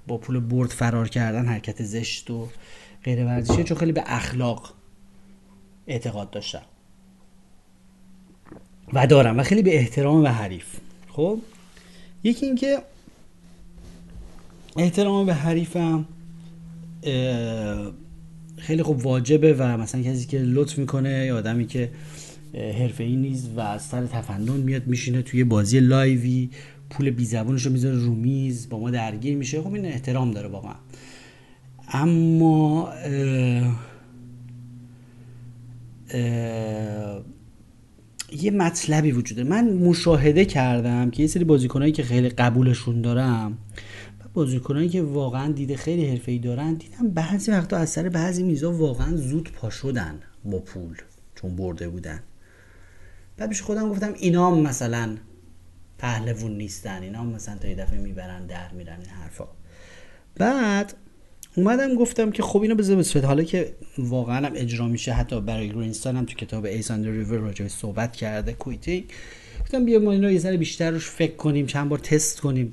با 0.07 0.19
پول 0.19 0.41
برد 0.41 0.71
فرار 0.71 1.09
کردن 1.09 1.47
حرکت 1.47 1.83
زشت 1.83 2.31
و 2.31 2.49
غیر 3.05 3.25
ورزشی 3.25 3.65
چون 3.65 3.79
خیلی 3.79 3.93
به 3.93 4.03
اخلاق 4.07 4.75
اعتقاد 5.87 6.31
داشتم. 6.31 6.63
و 8.93 9.07
دارم. 9.07 9.39
و 9.39 9.43
خیلی 9.43 9.63
به 9.63 9.79
احترام 9.79 10.25
و 10.25 10.27
حریف. 10.27 10.67
خب؟ 11.09 11.39
یکی 12.25 12.47
اینکه 12.47 12.79
احترام 14.77 15.27
به 15.27 15.35
حریفم 15.35 16.05
خیلی 18.57 18.83
خوب 18.83 19.07
واجبه 19.07 19.55
و 19.55 19.77
مثلا 19.77 20.03
کسی 20.03 20.27
که 20.27 20.39
لطف 20.39 20.79
می‌کنه 20.79 21.27
یا 21.27 21.37
آدمی 21.37 21.67
که 21.67 21.91
حرفه 22.55 23.05
ای 23.05 23.17
نیست 23.17 23.51
و 23.57 23.61
از 23.61 23.83
سر 23.83 24.07
تفندون 24.07 24.61
میاد 24.61 24.87
میشینه 24.87 25.23
توی 25.23 25.45
بازی 25.45 25.81
لایوی 25.81 26.51
پول 26.93 27.11
بی 27.11 27.25
زبونش 27.25 27.67
رو 27.67 27.73
می‌ذاره 27.73 27.97
رو 27.97 28.15
میز 28.15 28.69
با 28.69 28.79
ما 28.79 28.91
درگیر 28.91 29.37
میشه. 29.37 29.63
خب 29.63 29.75
این 29.75 29.85
احترام 29.85 30.31
داره 30.31 30.49
واقعا. 30.49 30.75
اما 31.89 32.93
یه 38.33 38.51
مطلبی 38.51 39.13
وجوده 39.13 39.45
من 39.45 39.73
مشاهده 39.73 40.45
کردم 40.45 41.11
که 41.11 41.23
یه 41.23 41.27
سری 41.27 41.45
بازیکنایی 41.45 41.93
که 41.93 42.03
خیلی 42.03 42.29
قبولشون 42.29 43.03
دارم 43.03 43.59
و 44.21 44.29
بازیکنایی 44.35 44.89
که 44.89 45.03
واقعا 45.03 45.53
دیده 45.53 45.77
خیلی 45.77 46.07
حرفه‌ای 46.07 46.39
دارن 46.39 46.75
دیدم 46.75 47.09
بعضی 47.09 47.51
وقتا 47.51 47.77
از 47.77 47.89
سر 47.89 48.09
بعضی 48.09 48.43
میزا 48.43 48.73
واقعا 48.73 49.17
زود 49.17 49.53
پا 49.53 49.71
شدن 49.71 50.19
با 50.45 50.59
پول 50.59 50.97
چون 51.35 51.57
برده 51.57 51.89
بودن. 51.89 52.21
بعد 53.37 53.49
پیش 53.49 53.63
خودم 53.63 53.89
گفتم 53.89 54.13
اینا 54.19 54.51
مثلا 54.51 55.17
پهلوون 56.03 56.57
نیستن. 56.57 57.03
اینا 57.03 57.25
مثلا 57.25 57.59
تا 57.59 57.69
یه 57.69 57.75
دفعه 57.75 57.99
می‌برن 57.99 58.47
در 58.47 58.73
میرن 58.73 58.99
این 59.01 59.09
حرفا. 59.09 59.49
بعد 60.37 60.95
اومدم 61.57 61.95
گفتم 61.95 62.31
که 62.31 62.43
خب 62.43 62.63
اینو 62.63 62.75
بذار 62.75 63.21
به 63.21 63.27
حالا 63.27 63.43
که 63.43 63.73
واقعا 63.99 64.47
هم 64.47 64.53
اجرا 64.55 64.89
میشه 64.89 65.13
حتی 65.13 65.41
بری 65.41 65.69
گرینستین 65.69 66.17
هم 66.17 66.25
تو 66.25 66.35
کتاب 66.35 66.65
Ace 66.65 66.91
on 66.91 67.05
the 67.05 67.17
River 67.18 67.39
راجع 67.39 67.69
صحبت 67.69 68.13
کرده 68.13 68.53
quitting 68.53 69.05
گفتم 69.61 69.85
بیا 69.85 69.99
ما 69.99 70.13
اینو 70.13 70.33
یه 70.33 70.39
ذره 70.39 70.57
بیشتر 70.57 70.91
روش 70.91 71.07
فکر 71.07 71.37
کنیم 71.37 71.67
چند 71.67 71.89
بار 71.89 71.99
تست 71.99 72.41
کنیم. 72.41 72.73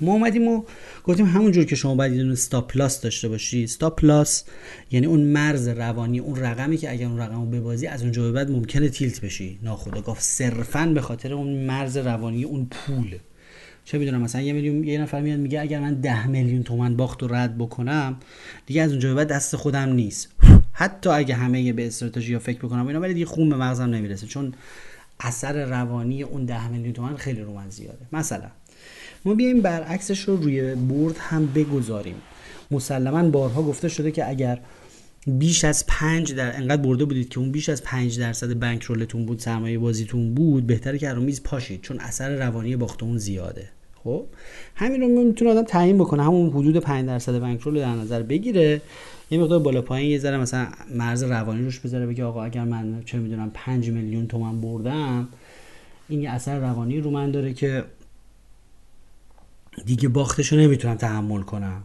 ما 0.00 0.12
اومدیم 0.12 0.48
و 0.48 0.62
گفتیم 1.04 1.26
همونجور 1.26 1.64
که 1.64 1.76
شما 1.76 1.94
باید 1.94 2.12
یه 2.12 2.32
استاپ 2.32 2.72
داشته 3.02 3.28
باشی. 3.28 3.64
استاپ 3.64 4.00
پلاس 4.00 4.44
یعنی 4.90 5.06
اون 5.06 5.20
مرز 5.20 5.68
روانی 5.68 6.18
اون 6.18 6.36
رقمی 6.36 6.76
که 6.76 6.90
اگر 6.90 7.06
اون 7.06 7.18
رقم 7.18 7.40
رو 7.40 7.46
ببازی 7.46 7.86
از 7.86 8.02
اونجا 8.02 8.22
به 8.22 8.32
بعد 8.32 8.50
ممکنه 8.50 8.88
تیلت 8.88 9.20
بشی. 9.20 9.58
ناخودآگاه. 9.62 10.16
صرفا 10.20 10.86
به 10.86 11.00
خاطر 11.00 11.32
اون 11.32 11.48
مرز 11.52 11.96
روانی 11.96 12.44
اون 12.44 12.66
پول. 12.70 13.18
چه 13.84 13.98
می‌دونم 13.98 14.20
مثلا 14.20 14.40
یه 14.40 14.52
میلیون 14.52 14.84
یه 14.84 15.00
نفر 15.00 15.20
میاد 15.20 15.38
میگه 15.38 15.60
اگر 15.60 15.80
من 15.80 15.94
ده 15.94 16.26
میلیون 16.26 16.62
تومن 16.62 16.96
باخت 16.96 17.22
رو 17.22 17.34
رد 17.34 17.58
بکنم 17.58 18.16
دیگه 18.66 18.82
از 18.82 18.90
اونجا 18.90 19.08
به 19.08 19.14
بعد 19.14 19.28
دست 19.28 19.56
خودم 19.56 19.92
نیست. 19.92 20.28
حتی 20.72 21.10
اگه 21.10 21.34
همه 21.34 21.72
به 21.72 21.86
استراتژی 21.86 22.38
فکر 22.38 22.58
بکنم 22.58 22.86
اینا 22.86 23.00
ولی 23.00 23.14
دیگه 23.14 23.26
خون 23.26 23.48
به 23.48 23.56
مغزم 23.56 23.84
نمی‌رسه. 23.84 24.26
چون 24.26 24.54
اثر 25.20 25.64
روانی 25.64 26.22
اون 26.22 26.44
ده 26.44 26.68
میلیون 26.68 26.92
تومن 26.92 27.16
خیلی 27.16 27.40
رو 27.40 27.54
من 27.54 27.70
زیاده. 27.70 28.06
مثلا 28.12 28.50
ما 29.24 29.34
بیایم 29.34 29.60
برعکسش 29.60 30.20
رو 30.20 30.36
روی 30.36 30.74
برد 30.74 31.16
هم 31.18 31.46
بگذاریم. 31.46 32.14
مسلما 32.70 33.30
بارها 33.30 33.62
گفته 33.62 33.88
شده 33.88 34.10
که 34.10 34.28
اگر 34.28 34.60
بیش 35.26 35.64
از 35.64 35.86
پنج 35.86 36.34
در 36.34 36.56
انقدر 36.56 36.82
برده 36.82 37.04
بودید 37.04 37.28
که 37.28 37.38
اون 37.38 37.52
بیش 37.52 37.68
از 37.68 37.82
پنج 37.82 38.18
درصد 38.18 38.54
بانک 38.60 38.82
رولتون 38.82 39.26
بود 39.26 39.38
سرمایه 39.38 39.78
بازیتون 39.78 40.34
بود 40.34 40.66
بهتره 40.66 40.98
که 40.98 41.08
رو 41.08 41.22
میز 41.22 41.42
پاشید 41.42 41.80
چون 41.80 42.00
اثر 42.00 42.36
روانی 42.36 42.76
باختمون 42.76 43.18
زیاده. 43.18 43.68
خب؟ 44.04 44.24
همین 44.74 45.00
رو 45.00 45.08
می‌تونه 45.08 45.50
آدم 45.50 45.62
تعیین 45.62 45.98
بکنه 45.98 46.24
همون 46.24 46.50
حدود 46.50 46.76
5 46.76 47.06
درصد 47.06 47.38
بانک 47.38 47.60
رول 47.60 47.80
در 47.80 47.94
نظر 47.94 48.22
بگیره. 48.22 48.80
یه 49.30 49.38
مقدار 49.38 49.58
بالا 49.58 49.82
پایین 49.82 50.10
یه 50.10 50.18
ذره 50.18 50.36
مثلا 50.36 50.68
مرز 50.94 51.22
روانی 51.22 51.62
روش 51.62 51.80
بذاره 51.80 52.06
بگه 52.06 52.24
آقا 52.24 52.44
اگر 52.44 52.64
من 52.64 53.02
چه 53.04 53.18
می‌دونم 53.18 53.50
5 53.54 53.90
میلیون 53.90 54.26
تومن 54.26 54.60
بردم 54.60 55.28
این 56.08 56.22
یه 56.22 56.30
اثر 56.30 56.58
روانی 56.58 57.00
رو 57.00 57.10
من 57.10 57.30
داره 57.30 57.52
که 57.52 57.84
دیگه 59.86 60.08
باختشو 60.08 60.56
نمی‌تونم 60.56 60.94
تحمل 60.94 61.42
کنم. 61.42 61.82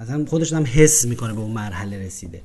اصلا 0.00 0.24
خودش 0.26 0.52
هم 0.52 0.64
حس 0.72 1.04
می‌کنه 1.04 1.32
به 1.32 1.40
اون 1.40 1.50
مرحله 1.50 1.98
رسیده. 1.98 2.42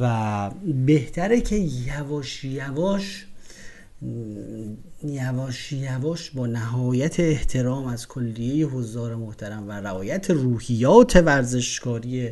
و 0.00 0.50
بهتره 0.86 1.40
که 1.40 1.56
یواش 1.56 2.44
یواش 2.44 3.26
یواش 5.04 5.72
یواش 5.72 6.30
با 6.30 6.46
نهایت 6.46 7.20
احترام 7.20 7.86
از 7.86 8.08
کلیه 8.08 8.66
حضار 8.66 9.16
محترم 9.16 9.68
و 9.68 9.72
رعایت 9.72 10.30
روحیات 10.30 11.16
ورزشکاری 11.16 12.30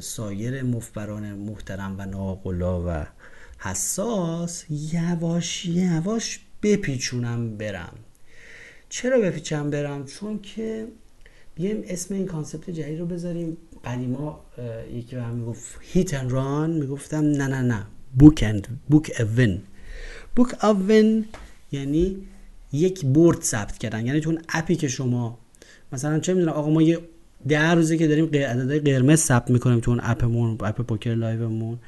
سایر 0.00 0.62
مفبران 0.62 1.32
محترم 1.32 1.94
و 1.98 2.06
ناقلا 2.06 2.82
و 2.86 3.06
حساس 3.58 4.64
یواش 4.70 5.66
یواش 5.66 6.40
بپیچونم 6.62 7.56
برم. 7.56 7.94
چرا 8.94 9.20
بپیچم 9.20 9.70
برم؟ 9.70 10.04
چون 10.04 10.40
که 10.40 10.86
بیایم 11.54 11.84
اسم 11.86 12.14
این 12.14 12.26
concept 12.26 12.70
جدید 12.70 13.00
رو 13.00 13.06
بذاریم. 13.06 13.56
قدیما 13.84 14.40
یکی 14.94 15.16
به 15.16 15.22
هم 15.22 15.34
می‌گفت 15.34 15.78
hit 15.80 16.14
and 16.14 16.32
run 16.32 16.70
می‌گفتم 16.70 17.24
نه 17.24 17.46
نه 17.46 17.62
نه. 17.62 17.86
book 18.18 18.44
and 18.46 18.80
book 18.88 19.12
a 19.20 19.31
win 19.31 19.62
book 20.36 20.64
a 20.64 20.79
win 20.79 21.24
یعنی 21.72 22.16
یک 22.72 23.04
برد 23.04 23.42
ثبت 23.42 23.78
کردن. 23.78 24.06
یعنی 24.06 24.24
اون 24.24 24.38
app 24.48 24.69
ی 24.69 24.76
که 24.76 24.88
شما 24.88 25.38
مثلا 25.92 26.18
چه 26.18 26.34
می‌دونم 26.34 26.52
آقا 26.52 26.70
ما 26.70 26.82
یه 26.82 26.98
ده 27.48 27.70
روزه 27.70 27.98
که 27.98 28.08
داریم 28.08 28.24
عددهای 28.24 28.80
قرمز 28.80 29.18
ثبت 29.18 29.50
می‌کنیم 29.50 29.80
تو 29.80 29.90
اون 29.90 30.00
app 30.02 30.30
مون 30.30 30.58
app 30.60 30.82
پوکر 30.82 31.14
live 31.14 31.46
مون. 31.46 31.78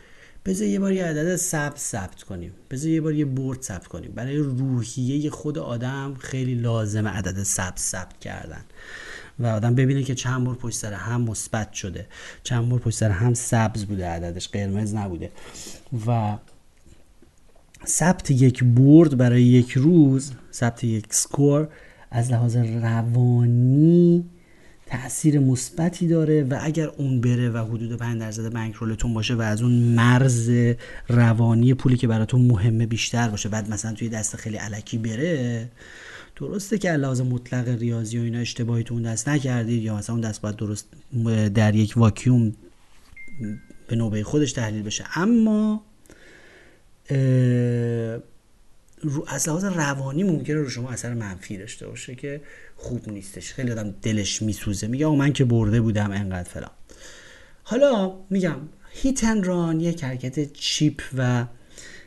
بذار 0.45 0.69
یه 0.69 0.81
بار 0.81 0.93
یه 0.93 1.05
عدد 1.05 1.37
سبز 1.37 1.79
ثبت 1.79 2.23
کنیم. 2.23 2.53
بذار 2.71 2.91
یه 2.91 3.01
بار 3.01 3.15
یه 3.15 3.25
برد 3.25 3.63
ثبت 3.63 3.87
کنیم. 3.87 4.13
برای 4.15 4.37
روحیه 4.37 5.31
خود 5.31 5.59
آدم 5.59 6.15
خیلی 6.19 6.55
لازمه 6.55 7.11
عدد 7.11 7.43
سبز 7.43 7.79
ثبت 7.79 8.21
کردن. 8.21 8.65
و 9.39 9.47
آدم 9.47 9.75
ببینه 9.75 10.03
که 10.03 10.15
چند 10.15 10.45
بار 10.45 10.55
پشت 10.55 10.77
سر 10.77 10.93
هم 10.93 11.21
مثبت 11.21 11.73
شده. 11.73 12.07
چند 12.43 12.69
بار 12.69 12.79
پشت 12.79 12.97
سر 12.97 13.11
هم 13.11 13.35
سبز 13.35 13.85
بوده. 13.85 14.07
عددش 14.07 14.49
قرمز 14.49 14.95
نبوده. 14.95 15.31
و 16.07 16.37
ثبت 17.87 18.31
یک 18.31 18.65
برد 18.65 19.17
برای 19.17 19.43
یک 19.43 19.73
روز 19.73 20.33
ثبت 20.53 20.85
یک 20.85 21.15
score 21.15 21.69
از 22.11 22.31
لحاظ 22.31 22.57
روانی 22.57 24.25
تاثیر 24.87 25.39
مثبتی 25.39 26.09
داره 26.09 26.45
و 26.45 26.59
اگر 26.63 26.89
اون 26.89 27.21
بره 27.21 27.51
و 27.51 27.59
حدود 27.59 27.97
5 27.97 28.21
درصد 28.21 28.53
بانک 28.53 28.75
رولتون 28.75 29.15
باشه 29.15 29.35
و 29.35 29.41
از 29.41 29.63
اون 29.63 29.73
مرز 29.73 30.51
روانی 31.09 31.75
پولی 31.75 31.97
که 31.97 32.07
براتون 32.07 32.41
مهمه 32.41 32.87
بیشتر 32.87 33.29
باشه 33.29 33.49
بعد 33.49 33.71
مثلا 33.71 33.93
توی 33.93 34.09
دست 34.09 34.37
خیلی 34.37 34.57
علکی 34.57 34.99
بره 34.99 35.69
درسته 36.37 36.79
که 36.79 36.91
لحاظ 36.91 37.21
مطلق 37.21 37.69
ریاضی 37.69 38.19
و 38.19 38.23
اینا 38.23 38.39
اشتباهی 38.39 38.85
تو 38.85 38.95
اون 38.95 39.03
دست 39.03 39.29
نکردید 39.29 39.83
یا 39.83 39.97
مثلا 39.97 40.15
اون 40.15 40.25
دست 40.25 40.41
باید 40.41 40.57
درست 40.57 40.87
در 41.55 41.75
یک 41.75 41.93
واکیوم 41.97 42.53
به 43.89 43.97
نوبه 43.97 44.23
خودش 44.23 44.53
تحلیل 44.53 44.83
بشه. 44.83 45.05
اما 45.15 45.83
رو 49.01 49.25
از 49.29 49.49
لحاظ 49.49 49.65
روانی 49.65 50.23
ممکنه 50.23 50.57
رو 50.57 50.71
شما 50.71 50.91
اثر 50.91 51.15
منفی 51.15 51.57
داشته 51.57 51.87
باشه 51.87 52.15
که 52.15 52.41
خوب 52.77 53.09
نیستش. 53.09 53.53
خیلی 53.53 53.71
آدم 53.71 53.91
دلش 54.03 54.43
میسوزه. 54.43 54.87
میگه 54.87 55.07
من 55.07 55.33
که 55.33 55.45
برده 55.45 55.81
بودم 55.81 56.11
انقدر 56.11 56.49
فلان. 56.49 56.71
حالا 57.63 58.15
میگم 58.31 58.57
hit 58.91 59.25
run 59.25 59.81
یک 59.81 60.05
حرکت 60.05 60.53
cheap 60.53 61.03
و 61.17 61.47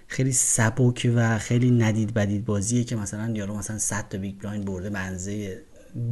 خیلی 0.07 0.31
سبک 0.31 1.11
و 1.15 1.39
خیلی 1.39 1.71
ندید 1.71 2.13
بدید 2.13 2.45
بازیه 2.45 2.83
که 2.83 2.95
مثلا 2.95 3.31
یارو 3.35 3.57
مثلا 3.57 3.77
100 3.77 4.09
تا 4.09 4.17
big 4.17 4.35
blind 4.37 4.65
برده 4.65 4.89
منزه 4.89 5.61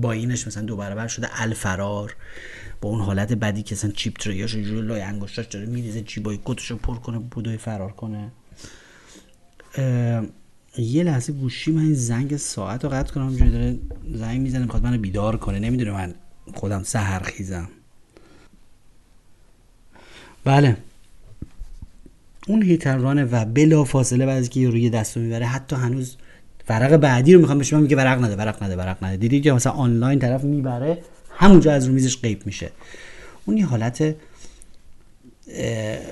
اینش 0.04 0.48
مثلا 0.48 0.64
دو 0.64 0.76
برابر 0.78 1.08
شده. 1.08 1.42
الفرار 1.42 2.16
با 2.82 2.90
اون 2.90 3.02
حالت 3.02 3.34
بدی 3.34 3.64
که 3.64 3.76
مثلا 3.76 3.92
chip 3.92 4.18
tray 4.18 4.43
اش 4.43 4.56
جلوی 4.56 4.82
لای 4.82 5.02
انگشتاش 5.02 5.46
داره 5.46 5.66
میریزه 5.66 6.02
جیبای 6.02 6.40
کتشو 6.46 6.78
پر 6.78 6.96
کنه 6.96 7.20
بدوه 7.20 7.58
فرار 7.58 7.92
کنه. 7.92 8.32
یه 10.78 11.04
لحظه 11.04 11.34
گوشی 11.34 11.72
من 11.72 11.94
زنگ 11.94 12.38
ساعت 12.38 12.84
رو 12.84 12.90
قطع 12.90 13.14
کنم 13.14 13.36
جوری 13.36 13.52
داره 13.52 13.78
زنگ 14.14 14.42
می‌زنه 14.42 14.64
می‌خواد 14.64 14.84
منو 14.84 14.98
بیدار 14.98 15.38
کنه 15.38 15.60
نمی‌دونه 15.60 15.92
من 15.92 16.14
خودم 16.54 16.84
سهر 16.84 17.24
خیزم 17.24 17.70
بله. 20.44 20.78
اون 22.48 22.62
هیترانه 22.62 23.24
و 23.24 23.46
بلا 23.46 23.84
فاصله 23.84 24.26
بعد 24.26 24.50
که 24.50 24.70
روی 24.70 24.90
دستو 24.90 25.20
می‌بره 25.20 25.46
حتی 25.46 25.76
هنوز 25.76 26.16
ورق 26.70 26.98
بعدی 26.98 27.34
رو 27.34 27.40
می‌خوام 27.40 27.58
بهش 27.58 27.74
میگه 27.74 27.96
ورق 27.96 28.24
نده 28.24 28.36
ورق 28.36 28.64
نده 28.64 28.76
ورق 28.76 29.04
نده. 29.04 29.18
دیدید 29.18 29.44
که 29.44 29.54
مثلا 29.54 29.72
آنلاین 29.72 30.20
طرف 30.20 30.44
می‌بره 30.44 30.98
همونجا 31.30 31.74
از 31.74 31.88
رو 31.88 31.94
میزش 31.94 32.22
غیب 32.22 32.46
میشه. 32.46 32.72
اون 33.46 33.58
یه 33.58 33.66
حالت 33.66 34.16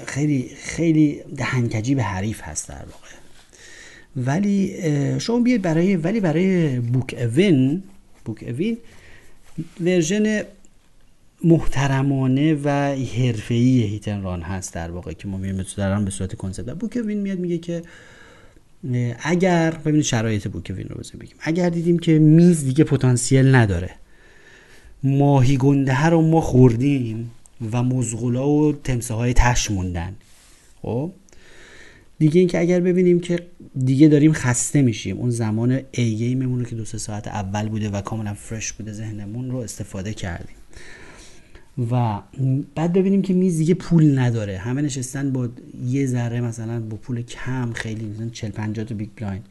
خیلی 0.05 0.51
خیلی 0.63 1.21
دهنکجی 1.37 1.95
به 1.95 2.03
حریف 2.03 2.41
هست 2.41 2.69
در 2.69 2.75
واقع. 2.75 3.22
ولی 4.15 4.75
شما 5.19 5.39
بیاید 5.39 5.61
برای 5.61 5.95
ولی 5.95 6.19
برای 6.19 6.79
book 6.79 7.15
a 7.17 7.34
win 7.34 7.83
book 8.25 8.43
a 8.47 8.55
win 8.55 8.77
version 9.81 10.43
محترمانه 11.43 12.53
و 12.63 12.69
حرفه‌ای 13.17 13.81
hit 13.81 14.01
and 14.01 14.21
run 14.21 14.41
هست 14.41 14.73
در 14.73 14.91
واقع 14.91 15.13
که 15.13 15.27
ما 15.27 15.37
میایم 15.37 15.65
دارم 15.77 16.05
به 16.05 16.11
صورت 16.11 16.35
concept 16.35 16.73
book 16.73 16.97
a 16.97 17.02
win 17.02 17.17
میاد 17.17 17.39
میگه 17.39 17.57
که 17.57 17.81
اگر 19.19 19.71
ببینید 19.71 20.03
شرایط 20.03 20.47
book 20.47 20.71
a 20.71 20.75
win 20.75 20.87
رو 20.87 20.99
بزنیم 20.99 21.19
بگیم. 21.19 21.35
اگر 21.39 21.69
دیدیم 21.69 21.99
که 21.99 22.19
میز 22.19 22.65
دیگه 22.65 22.83
پتانسیل 22.83 23.55
نداره. 23.55 23.89
ماهی 25.03 25.57
گنده 25.57 26.05
رو 26.05 26.21
ما 26.21 26.41
خوردیم 26.41 27.31
و 27.71 27.83
مزغولا 27.83 28.49
و 28.49 28.73
تمساح‌های 28.73 29.13
تهش 29.13 29.71
موندن. 29.71 30.15
خب؟ 30.81 31.11
دیگه 32.23 32.39
اینکه 32.39 32.59
اگر 32.59 32.79
ببینیم 32.79 33.19
که 33.19 33.39
دیگه 33.85 34.07
داریم 34.07 34.33
خسته 34.33 34.81
میشیم 34.81 35.17
اون 35.17 35.29
زمان 35.29 35.81
A 35.91 36.35
game 36.35 36.50
مونه 36.50 36.65
که 36.65 36.75
دو 36.75 36.85
سه 36.85 36.97
ساعت 36.97 37.27
اول 37.27 37.69
بوده 37.69 37.89
و 37.89 38.01
کاملا 38.01 38.33
fresh 38.33 38.73
بوده 38.73 38.93
ذهنمون 38.93 39.51
رو 39.51 39.57
استفاده 39.57 40.13
کردیم. 40.13 40.55
و 41.91 42.19
بعد 42.75 42.93
ببینیم 42.93 43.21
که 43.21 43.33
میز 43.33 43.57
دیگه 43.57 43.73
پول 43.73 44.19
نداره. 44.19 44.57
همه 44.57 44.81
نشستن 44.81 45.31
با 45.31 45.49
یه 45.87 46.05
ذره 46.05 46.41
مثلا 46.41 46.79
با 46.79 46.97
پول 46.97 47.21
کم 47.21 47.73
خیلی 47.73 48.05
مثلا 48.05 48.29
40 48.29 48.51
50 48.51 48.85
تا 48.85 48.95
big 48.95 49.09
blind 49.15 49.45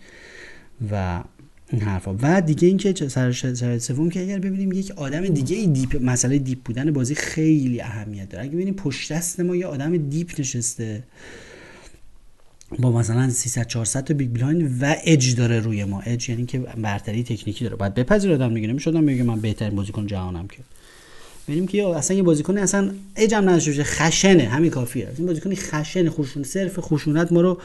و 0.92 1.22
این 1.70 1.82
حرفا. 1.82 2.16
و 2.22 2.40
دیگه 2.40 2.68
اینکه 2.68 3.08
سر 3.08 3.78
سوم 3.78 4.10
که 4.10 4.22
اگر 4.22 4.38
ببینیم 4.38 4.72
یک 4.72 4.90
آدم 4.90 5.28
دیگه 5.28 5.66
deep 5.66 6.02
مسئله 6.02 6.38
deep 6.38 6.58
بودن 6.64 6.90
بازی 6.90 7.14
خیلی 7.14 7.80
اهمیت 7.80 8.28
داره. 8.28 8.44
اگه 8.44 8.52
ببینیم 8.52 8.74
پشت 8.74 9.12
دست 9.12 9.40
ما 9.40 9.56
یه 9.56 9.66
آدم 9.66 9.96
deep 9.96 10.40
نشسته 10.40 11.02
با 12.78 12.92
مثلا 12.92 13.30
300 13.30 13.66
400 13.66 14.04
تا 14.04 14.14
big 14.14 14.30
blind 14.30 14.82
و 14.82 14.96
edge 15.04 15.34
داره 15.34 15.60
روی 15.60 15.84
ما. 15.84 16.00
اج 16.00 16.28
یعنی 16.28 16.46
که 16.46 16.58
برتری 16.58 17.22
تکنیکی 17.22 17.64
داره. 17.64 17.76
باید 17.76 17.94
بپذیره 17.94 18.32
آدم 18.32 18.54
دیگه. 18.54 18.68
نمیشه 18.68 18.90
آدم 18.90 19.06
بگه 19.06 19.22
من 19.22 19.40
بهترین 19.40 19.76
بازیکن 19.76 20.06
جهانم 20.06 20.48
که. 20.48 20.58
ببینیم 21.48 21.66
که 21.66 21.86
اصلا 21.86 22.16
یه 22.16 22.22
بازیکن 22.22 22.58
اصلا 22.58 22.90
اج 23.16 23.34
هم 23.34 23.48
نداشته 23.48 23.84
خشنه. 23.84 24.42
همین 24.42 24.70
کافیه. 24.70 25.08
این 25.18 25.26
بازیکن 25.26 25.54
خشن 25.54 26.08
خوشون 26.08 26.42
صرف 26.42 26.78
خشونت 26.78 27.32
ما 27.32 27.40
رو 27.40 27.60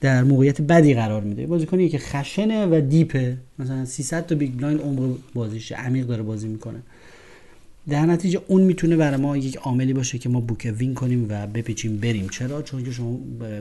در 0.00 0.24
موقعیت 0.24 0.60
بدی 0.60 0.94
قرار 0.94 1.22
میده. 1.22 1.46
بازیکنی 1.46 1.88
که 1.88 1.98
خشنه 1.98 2.66
و 2.66 2.80
deep 2.80 3.17
ه. 3.17 3.36
مثلا 3.58 3.84
300 3.84 4.26
تا 4.26 4.34
big 4.34 4.52
blind 4.52 4.80
عمق 4.80 5.14
بازیشه 5.34 5.74
عمیق 5.74 6.06
داره 6.06 6.22
بازی 6.22 6.48
می‌کنه. 6.48 6.78
در 7.88 8.06
نتیجه 8.06 8.40
اون 8.46 8.62
می‌تونه 8.62 8.96
برای 8.96 9.16
ما 9.16 9.36
یک 9.36 9.56
عاملی 9.56 9.92
باشه 9.92 10.18
که 10.18 10.28
ما 10.28 10.40
book 10.40 10.74
win 10.78 10.94
کنیم 10.94 11.26
و 11.30 11.46
بپیچیم 11.46 11.96
بریم. 11.96 12.28
چرا؟ 12.28 12.62
چون 12.62 12.84
که 12.84 12.90
شما 12.90 13.18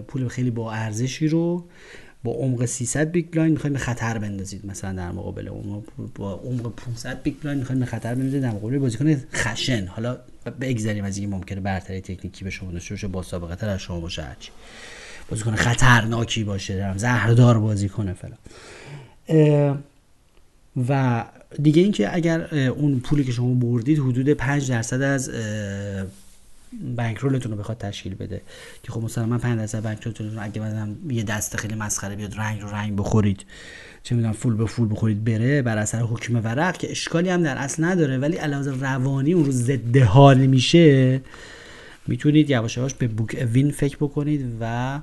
پول 0.07 0.27
خیلی 0.27 0.51
با 0.51 0.73
ارزشی 0.73 1.27
رو 1.27 1.65
با 2.23 2.31
عمق 2.31 2.65
300 2.65 3.11
big 3.11 3.31
blind 3.31 3.51
می‌خوایم 3.51 3.73
به 3.73 3.79
خطر 3.79 4.17
بندازید. 4.17 4.65
مثلا 4.65 4.93
در 4.93 5.11
مقابل 5.11 5.47
اون 5.47 5.83
با 6.15 6.33
عمق 6.33 6.75
500 6.75 7.23
big 7.23 7.33
blind 7.41 7.59
می‌خوایم 7.59 7.79
به 7.79 7.85
خطر 7.85 8.15
بندازید. 8.15 8.41
در 8.41 8.51
مقابل 8.51 8.77
بازیکن 8.77 9.15
خشن. 9.33 9.87
حالا 9.87 10.17
بگذاریم 10.61 11.03
از 11.03 11.17
اینکه 11.17 11.35
ممکنه 11.35 11.59
برتری 11.59 12.01
تکنیکی 12.01 12.43
به 12.43 12.49
شما 12.49 12.71
داشته 12.71 12.93
باشه 12.93 13.07
با 13.07 13.23
سابقه 13.23 13.55
تر 13.55 13.69
از 13.69 13.79
شما 13.79 13.99
باشه. 13.99 14.23
هرچی. 14.23 14.51
بازیکن 15.29 15.55
خطرناکی 15.55 16.43
باشه. 16.43 16.97
زهردار 16.97 17.59
بازی 17.59 17.89
کنه 17.89 18.13
فلان 18.13 18.37
و 20.89 21.25
دیگه 21.61 21.81
اینکه 21.81 22.15
اگر 22.15 22.55
اون 22.55 22.99
پولی 22.99 23.23
که 23.23 23.31
شما 23.31 23.53
بردید 23.53 23.99
حدود 23.99 24.29
5 24.29 24.69
درصد 24.69 25.01
از 25.01 25.31
بانکرولتون 26.95 27.51
رو 27.51 27.57
بخواد 27.57 27.77
تشکیل 27.77 28.15
بده. 28.15 28.41
که 28.83 28.91
خب 28.91 29.03
مثلا 29.03 29.25
من 29.25 29.37
5 29.37 29.59
درصد 29.59 29.83
بانکرولتون 29.83 30.35
رو 30.35 30.43
اگه 30.43 30.61
مثلا 30.61 30.89
یه 31.09 31.23
دست 31.23 31.57
خیلی 31.57 31.75
مسخره 31.75 32.15
بیاد 32.15 32.35
رنگ 32.35 32.61
رو 32.61 32.69
رنگ 32.69 32.95
بخورید 32.95 33.45
چه 34.03 34.15
می‌دونم 34.15 34.33
فول 34.33 34.55
به 34.55 34.65
فول 34.65 34.87
بخورید 34.91 35.23
بره 35.23 35.61
بر 35.61 35.77
اثر 35.77 36.01
حکم 36.01 36.35
ورق 36.35 36.77
که 36.77 36.91
اشکالی 36.91 37.29
هم 37.29 37.43
در 37.43 37.57
اصل 37.57 37.83
نداره. 37.83 38.17
ولی 38.17 38.37
علاوه 38.37 38.79
روانی 38.79 39.33
اون 39.33 39.45
رو 39.45 39.51
ضد 39.51 39.97
حال 39.97 40.45
میشه 40.45 41.21
می‌تونید 42.07 42.49
یواش 42.49 42.77
یواش 42.77 42.93
به 42.93 43.07
بوک 43.07 43.35
اوین 43.41 43.71
فکر 43.71 43.97
بکنید 43.97 44.45
و 44.59 44.99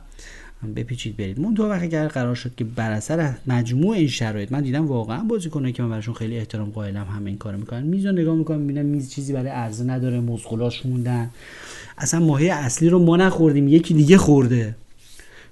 بپیچید 0.77 1.17
برید. 1.17 1.41
مون 1.41 1.55
تو 1.55 1.63
اگر 1.63 2.09
قرار 2.09 2.35
شد 2.35 2.55
که 2.55 2.65
بر 2.65 2.91
اثر 2.91 3.35
مجموع 3.47 3.97
این 3.97 4.09
شرایط 4.09 4.53
من 4.53 4.63
دیدم 4.63 4.87
واقعا 4.87 5.25
بازیکنایی 5.25 5.73
که 5.73 5.83
من 5.83 5.91
براشون 5.91 6.15
خیلی 6.15 6.37
احترام 6.37 6.71
قائلم 6.71 7.05
همه 7.05 7.31
این 7.31 7.39
کارو 7.39 7.59
می‌کنن. 7.59 7.83
میز 7.83 8.07
رو 8.07 8.13
نگاه 8.13 8.37
می‌کنم 8.37 8.61
می‌بینم 8.61 8.87
میز 8.87 9.11
چیزی 9.11 9.33
برای 9.33 9.49
عرضه 9.49 9.85
نداره 9.85 10.21
مزغلاش 10.21 10.87
موندن. 10.87 11.31
اصلا 11.99 12.21
ماهی 12.21 12.51
اصلی 12.51 12.89
رو 12.89 12.99
ما 12.99 13.17
نخوردیم 13.17 13.69
یکی 13.69 13.95
دیگه 13.95 14.19
خورده. 14.19 14.75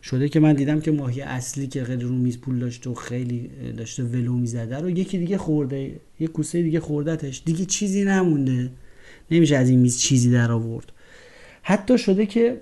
شده 0.03 0.29
که 0.29 0.40
من 0.40 0.53
دیدم 0.53 0.81
که 0.81 0.90
ماهی 0.90 1.21
اصلی 1.21 1.66
که 1.66 1.85
خیلی 1.85 2.03
رو 2.03 2.14
میز 2.14 2.38
پول 2.38 2.59
داشته 2.59 2.90
و 2.90 2.94
خیلی 2.94 3.51
داشته 3.77 4.03
ولو 4.03 4.33
می‌زده 4.33 4.79
رو 4.79 4.90
یکی 4.90 5.18
دیگه 5.18 5.38
خورده. 5.38 5.92
یه 6.21 6.29
کوسه 6.29 6.62
دیگه 6.62 6.81
خوردتش. 6.81 7.42
دیگه 7.44 7.64
چیزی 7.64 8.05
نمونده. 8.05 8.71
نمیشه 9.31 9.57
از 9.57 9.68
این 9.68 9.79
میز 9.79 9.99
چیزی 9.99 10.31
در 10.31 10.53
آورد 10.53 10.92
حتی 11.62 11.99
شده 11.99 12.27
که 12.27 12.61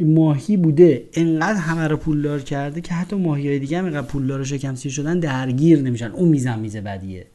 ماهی 0.00 0.56
بوده 0.56 1.04
انقدر 1.12 1.60
همه 1.60 1.88
رو 1.88 1.96
پولدار 1.96 2.40
کرده 2.40 2.80
که 2.80 2.94
حتی 2.94 3.16
ماهی 3.16 3.48
های 3.48 3.58
دیگه 3.58 3.78
هم 3.78 3.84
اینقدر 3.84 4.06
پولدار 4.06 4.40
و 4.40 4.44
شکم 4.44 4.74
سیر 4.74 4.92
شدن 4.92 5.20
درگیر 5.20 5.82
نمیشن. 5.82 6.10
اون 6.10 6.28
میزم 6.28 6.58
میزه 6.58 6.80
بدیه. 6.80 7.26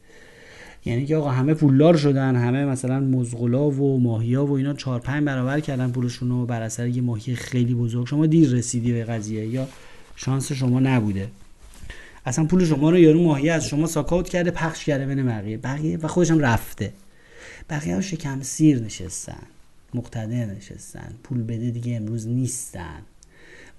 یعنی 0.84 1.06
که 1.06 1.16
آقا 1.16 1.30
همه 1.30 1.54
پولدار 1.54 1.96
شدن 1.96 2.36
همه 2.36 2.64
مثلا 2.64 3.00
مزغلا 3.00 3.70
و 3.70 4.00
ماهیا 4.00 4.46
و 4.46 4.52
اینا 4.52 4.74
چهار 4.74 5.00
پنج 5.00 5.24
برابر 5.24 5.60
کردن 5.60 5.90
پولشون 5.90 6.28
رو 6.28 6.46
بر 6.46 6.62
اثر 6.62 6.86
یه 6.86 7.02
ماهی 7.02 7.34
خیلی 7.34 7.74
بزرگ. 7.74 8.06
شما 8.06 8.26
دیر 8.26 8.50
رسیدی 8.50 8.92
به 8.92 9.04
قضیه 9.04 9.46
یا 9.46 9.68
شانس 10.16 10.52
شما 10.52 10.80
نبوده. 10.80 11.28
اصلا 12.26 12.44
پول 12.44 12.64
شما 12.64 12.90
رو 12.90 12.98
یارو 12.98 13.22
ماهی 13.22 13.50
از 13.50 13.66
شما 13.66 13.86
ساکاوت 13.86 14.28
کرده 14.28 14.50
پخش 14.50 14.84
کرده 14.84 15.06
بین 15.06 15.26
بقیه 15.26 15.56
بقیه 15.56 15.98
و 16.02 16.08
خودش 16.08 16.30
هم 16.30 16.38
رفته. 16.38 16.92
بقیه 17.70 17.94
ها 17.94 18.00
شکم 18.00 18.42
سیر 18.42 18.80
نشستن. 18.80 19.57
مقتدر 19.94 20.46
نشستن. 20.46 21.14
پول 21.22 21.42
بده 21.42 21.70
دیگه 21.70 21.96
امروز 21.96 22.26
نیستن. 22.26 23.02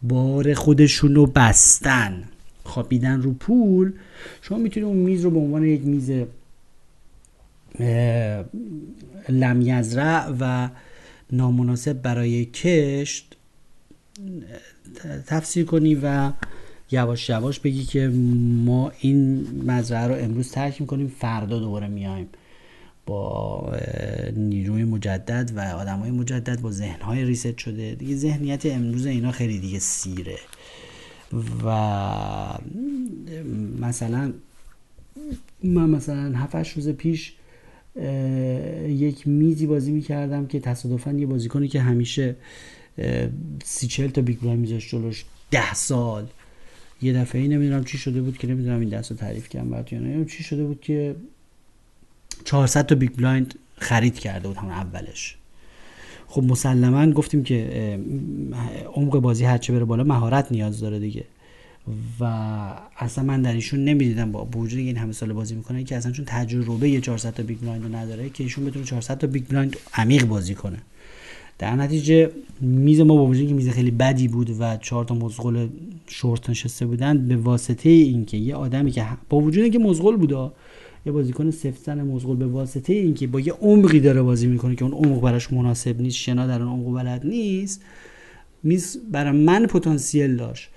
بار 0.01 0.53
خودشون 0.53 1.15
رو 1.15 1.25
بستن. 1.25 2.23
خوابیدن 2.63 3.21
رو 3.21 3.33
پول. 3.33 3.93
شما 4.41 4.57
می‌تونید 4.57 4.89
اون 4.89 4.97
میز 4.97 5.23
رو 5.23 5.31
به 5.31 5.39
عنوان 5.39 5.65
یک 5.65 5.81
میز 5.85 6.11
لمیزرع 9.29 10.33
و 10.39 10.69
نامناسب 11.31 11.93
برای 11.93 12.45
کشت 12.45 13.35
تفسیر 15.27 15.65
کنی 15.65 15.95
و 16.03 16.31
یواش 16.91 17.29
یواش 17.29 17.59
بگی 17.59 17.83
که 17.83 18.07
ما 18.65 18.91
این 18.99 19.47
مزرعه 19.65 20.07
رو 20.07 20.23
امروز 20.23 20.51
ترک 20.51 20.81
می‌کنیم 20.81 21.07
فردا 21.07 21.59
دوباره 21.59 21.87
میایم 21.87 22.27
با 23.09 23.73
نیروی 24.35 24.83
مجدد 24.83 25.51
و 25.55 25.59
آدم 25.59 25.99
های 25.99 26.11
مجدد 26.11 26.61
با 26.61 26.71
ذهن 26.71 27.01
های 27.01 27.23
ریست 27.23 27.57
شده. 27.57 27.95
دیگه 27.95 28.15
ذهنیت 28.15 28.65
امروز 28.65 29.05
اینا 29.05 29.31
خیلی 29.31 29.59
دیگه 29.59 29.79
سیره. 29.79 30.37
و 31.65 31.69
مثلا 33.79 34.33
من 35.63 35.89
مثلا 35.89 36.37
7 36.37 36.55
روز 36.55 36.89
پیش 36.89 37.33
یک 38.87 39.27
میزی 39.27 39.67
بازی 39.67 39.91
می‌کردم 39.91 40.47
که 40.47 40.59
تصادفا 40.59 41.11
یه 41.11 41.25
بازیکنی 41.25 41.67
که 41.67 41.81
همیشه 41.81 42.35
سی 43.63 43.87
چل 43.87 44.07
تا 44.07 44.21
big 44.21 44.39
blind 44.39 44.59
میذاشت 44.59 44.89
جلوش 44.89 45.25
ده 45.51 45.73
سال. 45.73 46.27
یه 47.01 47.13
دفعه 47.13 47.41
ای 47.41 47.47
نمی‌دونم 47.47 47.83
چی 47.83 47.97
شده 47.97 48.21
بود 48.21 48.37
که 48.37 48.47
نمی‌دونم 48.47 48.79
این 48.79 48.89
دست 48.89 49.11
رو 49.11 49.17
تعریف 49.17 49.49
کردم 49.49 49.69
بعد 49.69 49.93
یا 49.93 50.23
چی 50.23 50.43
شده 50.43 50.63
بود 50.65 50.81
که 50.81 51.15
400 52.45 52.85
تا 52.85 52.95
big 52.95 53.11
blind 53.17 53.55
خرید 53.77 54.19
کرده 54.19 54.47
بود 54.47 54.57
همون 54.57 54.71
اولش. 54.71 55.35
خب 56.27 56.43
مسلما 56.43 57.11
گفتیم 57.11 57.43
که 57.43 57.99
عمق 58.95 59.19
بازی 59.19 59.45
هرچه 59.45 59.73
بره 59.73 59.85
بالا 59.85 60.03
مهارت 60.03 60.51
نیاز 60.51 60.79
داره 60.79 60.99
دیگه. 60.99 61.23
و 62.19 62.23
اصلا 62.97 63.23
من 63.23 63.41
در 63.41 63.53
ایشون 63.53 63.83
نمی‌دیدم 63.83 64.31
با 64.31 64.45
وجود 64.45 64.79
این 64.79 64.97
همه 64.97 65.11
سال 65.11 65.33
بازی 65.33 65.55
می‌کنه 65.55 65.83
که 65.83 65.95
اصلا 65.95 66.11
چون 66.11 66.25
تجربه 66.25 66.89
یه 66.89 67.01
400 67.01 67.33
تا 67.33 67.43
big 67.43 67.59
blind 67.59 67.95
نداره 67.95 68.29
که 68.29 68.43
ایشون 68.43 68.65
بتونه 68.65 68.85
400 68.85 69.17
تا 69.17 69.27
big 69.27 69.43
blind 69.47 69.75
عمیق 69.93 70.25
بازی 70.25 70.55
کنه. 70.55 70.77
در 71.57 71.75
نتیجه 71.75 72.31
میز 72.61 73.01
ما 73.01 73.15
با 73.15 73.25
وجود 73.25 73.47
که 73.47 73.53
میز 73.53 73.69
خیلی 73.69 73.91
بدی 73.91 74.27
بود 74.27 74.55
و 74.59 74.77
چهار 74.77 75.05
تا 75.05 75.15
مزغول 75.15 75.69
شورت 76.07 76.49
نشسته 76.49 76.85
بودن 76.85 77.27
به 77.27 77.37
واسطه 77.37 77.89
اینکه 77.89 78.37
یه 78.37 78.55
آدمی 78.55 78.91
که 78.91 79.05
با 79.29 79.37
وجود 79.37 79.71
که 79.71 79.79
مزغول 79.79 80.17
بوده 80.17 80.51
یه 81.09 81.13
بازیکن 81.13 81.51
سفتن 81.51 82.01
مزغول 82.01 82.37
به 82.37 82.47
واسطه 82.47 82.93
اینکه 82.93 83.27
با 83.27 83.39
یه 83.39 83.53
عمقی 83.53 83.99
داره 83.99 84.21
بازی 84.21 84.47
می‌کنه 84.47 84.75
که 84.75 84.85
اون 84.85 84.93
عمق 84.93 85.21
براش 85.21 85.53
مناسب 85.53 86.01
نیست 86.01 86.17
شنا 86.17 86.47
در 86.47 86.61
اون 86.61 86.69
عمق 86.69 87.03
بلد 87.03 87.25
نیست 87.25 87.81
میز 88.63 88.97
برای 89.11 89.45
من 89.45 89.65
پتانسیل 89.65 90.35
داشت. 90.35 90.69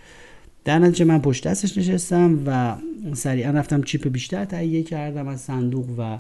در 0.64 0.78
نتیجه 0.78 1.04
من 1.04 1.18
پشت 1.18 1.48
دستش 1.48 1.78
نشستم 1.78 2.38
و 2.46 2.76
سریعا 3.14 3.50
رفتم 3.50 3.82
چیپ 3.82 4.08
بیشتر 4.08 4.44
تهیه 4.44 4.82
کردم 4.82 5.28
از 5.28 5.40
صندوق 5.40 5.86
و 5.98 6.18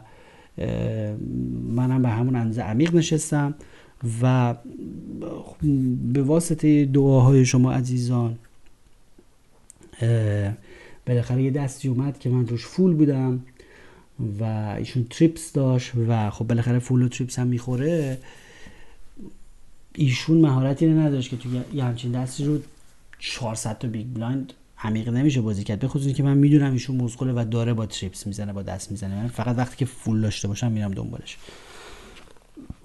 منم 1.68 2.02
به 2.02 2.08
همون 2.08 2.36
اندازه 2.36 2.62
عمیق 2.62 2.94
نشستم 2.94 3.54
و 4.22 4.54
به 6.12 6.22
واسطه 6.22 6.84
دعاهای 6.84 7.44
شما 7.44 7.72
عزیزان 7.72 8.38
بالاخره 11.06 11.42
یه 11.42 11.50
دستی 11.50 11.88
اومد 11.88 12.18
که 12.18 12.30
من 12.30 12.46
روش 12.46 12.66
full 12.66 12.94
بودم. 12.94 13.40
و 14.40 14.44
ایشون 14.78 15.06
trips 15.10 15.52
داشت 15.52 15.92
و 16.08 16.30
خب 16.30 16.46
بالاخره 16.46 16.78
full 16.78 17.02
و 17.02 17.08
trips 17.08 17.38
هم 17.38 17.46
می‌خوره. 17.46 18.18
ایشون 19.94 20.40
مهارتی 20.40 20.86
رو 20.86 21.00
نداشت 21.00 21.30
که 21.30 21.36
تو 21.36 21.48
یه 21.74 21.84
همچین 21.84 22.12
دستی 22.12 22.44
رو 22.44 22.58
400 23.18 23.78
تا 23.78 23.88
big 23.88 24.06
blind 24.06 24.52
عمیق 24.78 25.08
نمیشه 25.08 25.40
بازی 25.40 25.64
کرد. 25.64 25.80
بخصوص 25.80 26.12
که 26.12 26.22
من 26.22 26.36
می‌دونم 26.36 26.72
ایشون 26.72 26.96
مزغله 26.96 27.32
و 27.32 27.44
داره 27.44 27.74
با 27.74 27.86
trips 27.86 28.26
می‌زنه 28.26 28.52
با 28.52 28.62
دست 28.62 28.90
می‌زنه. 28.90 29.14
من 29.22 29.28
فقط 29.28 29.58
وقتی 29.58 29.76
که 29.76 29.84
full 29.84 30.20
داشته 30.20 30.48
باشم 30.48 30.72
میرم 30.72 30.90
دنبالش. 30.90 31.36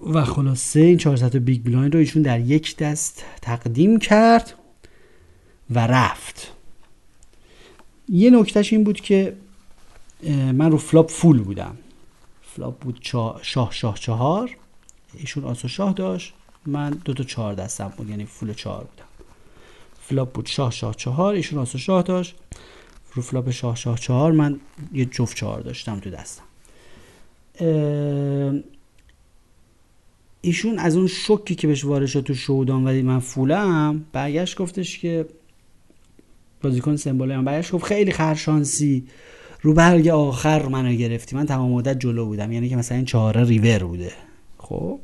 و 0.06 0.24
خلاصه 0.24 0.80
این 0.80 0.98
400 0.98 1.28
تا 1.28 1.38
big 1.38 1.62
blind 1.62 1.94
رو 1.94 2.00
ایشون 2.00 2.22
در 2.22 2.40
یک 2.40 2.76
دست 2.76 3.24
تقدیم 3.42 3.98
کرد 3.98 4.54
و 5.70 5.86
رفت. 5.86 6.52
یه 8.08 8.30
نکتهش 8.30 8.72
این 8.72 8.84
بود 8.84 9.00
که 9.00 9.36
من 10.52 10.70
رو 10.70 10.78
flop 10.78 11.10
full 11.10 11.42
بودم. 11.42 11.76
flop 12.42 12.78
بود 12.78 12.98
شاه 13.02 13.72
شاه 13.72 13.98
چهار. 13.98 14.56
ایشون 15.14 15.44
آس 15.44 15.60
و 15.60 15.68
شاه 15.68 15.92
داشت. 15.92 16.34
من 16.66 16.90
دو 16.90 17.14
تا 17.14 17.24
چهار 17.24 17.54
دستم 17.54 17.92
بود 17.96 18.10
یعنی 18.10 18.24
full 18.24 18.52
چهار 18.52 18.84
بودم. 18.84 19.08
flop 20.02 20.32
بود 20.32 20.46
شاه 20.46 20.70
شاه 20.70 20.94
چهار 20.94 21.34
ایشون 21.34 21.58
آس 21.58 21.71
و 21.71 21.78
شاه 21.78 22.02
داشت. 22.02 22.34
رو 23.14 23.22
flop 23.22 23.50
شاه 23.50 23.76
شاه 23.76 23.98
چهار 23.98 24.32
من 24.32 24.60
یه 24.92 25.04
جفت 25.04 25.36
چهار 25.36 25.60
داشتم 25.60 26.00
تو 26.00 26.10
دستم. 26.10 26.42
ایشون 30.40 30.78
از 30.78 30.96
اون 30.96 31.06
شوکی 31.06 31.54
که 31.54 31.66
بهش 31.66 31.84
وارد 31.84 32.06
شد 32.06 32.20
تو 32.20 32.34
showdown 32.34 32.84
ولی 32.84 33.02
من 33.02 33.18
full 33.18 33.87
م 33.87 34.04
برگشت 34.12 34.56
گفتش 34.56 34.98
که 34.98 35.26
بازیکن 36.62 36.96
سمبوله. 36.96 37.36
من 37.36 37.44
برگشت 37.44 37.72
گفت 37.72 37.84
خیلی 37.84 38.12
خرشانسی. 38.12 39.06
رو 39.60 39.74
برگ 39.74 40.08
آخر 40.08 40.66
منو 40.66 40.92
گرفتی. 40.92 41.36
من 41.36 41.46
تمام 41.46 41.70
مدت 41.70 42.00
جلو 42.00 42.26
بودم. 42.26 42.52
یعنی 42.52 42.68
که 42.68 42.76
مثلا 42.76 42.96
این 42.96 43.06
چهاره 43.06 43.44
ریور 43.44 43.84
بوده. 43.84 44.12
خب؟ 44.58 44.98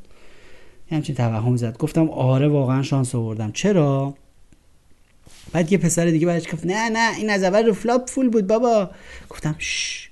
همچین 0.90 1.14
توهم 1.14 1.56
زد. 1.56 1.78
گفتم 1.78 2.10
آره 2.10 2.48
واقعا 2.48 2.82
شانس 2.82 3.14
آوردم. 3.14 3.52
چرا؟ 3.52 4.14
بعد 5.52 5.72
یه 5.72 5.78
پسر 5.78 6.06
دیگه 6.06 6.26
برگشت 6.26 6.52
گفت 6.52 6.66
نه 6.66 6.88
نه 6.88 7.16
این 7.16 7.30
از 7.30 7.42
اول 7.42 7.66
رو 7.66 7.72
flop 7.72 8.10
full 8.10 8.28
بود 8.28 8.46
بابا. 8.46 8.90
گفتم 9.30 9.54
شش. 9.58 10.08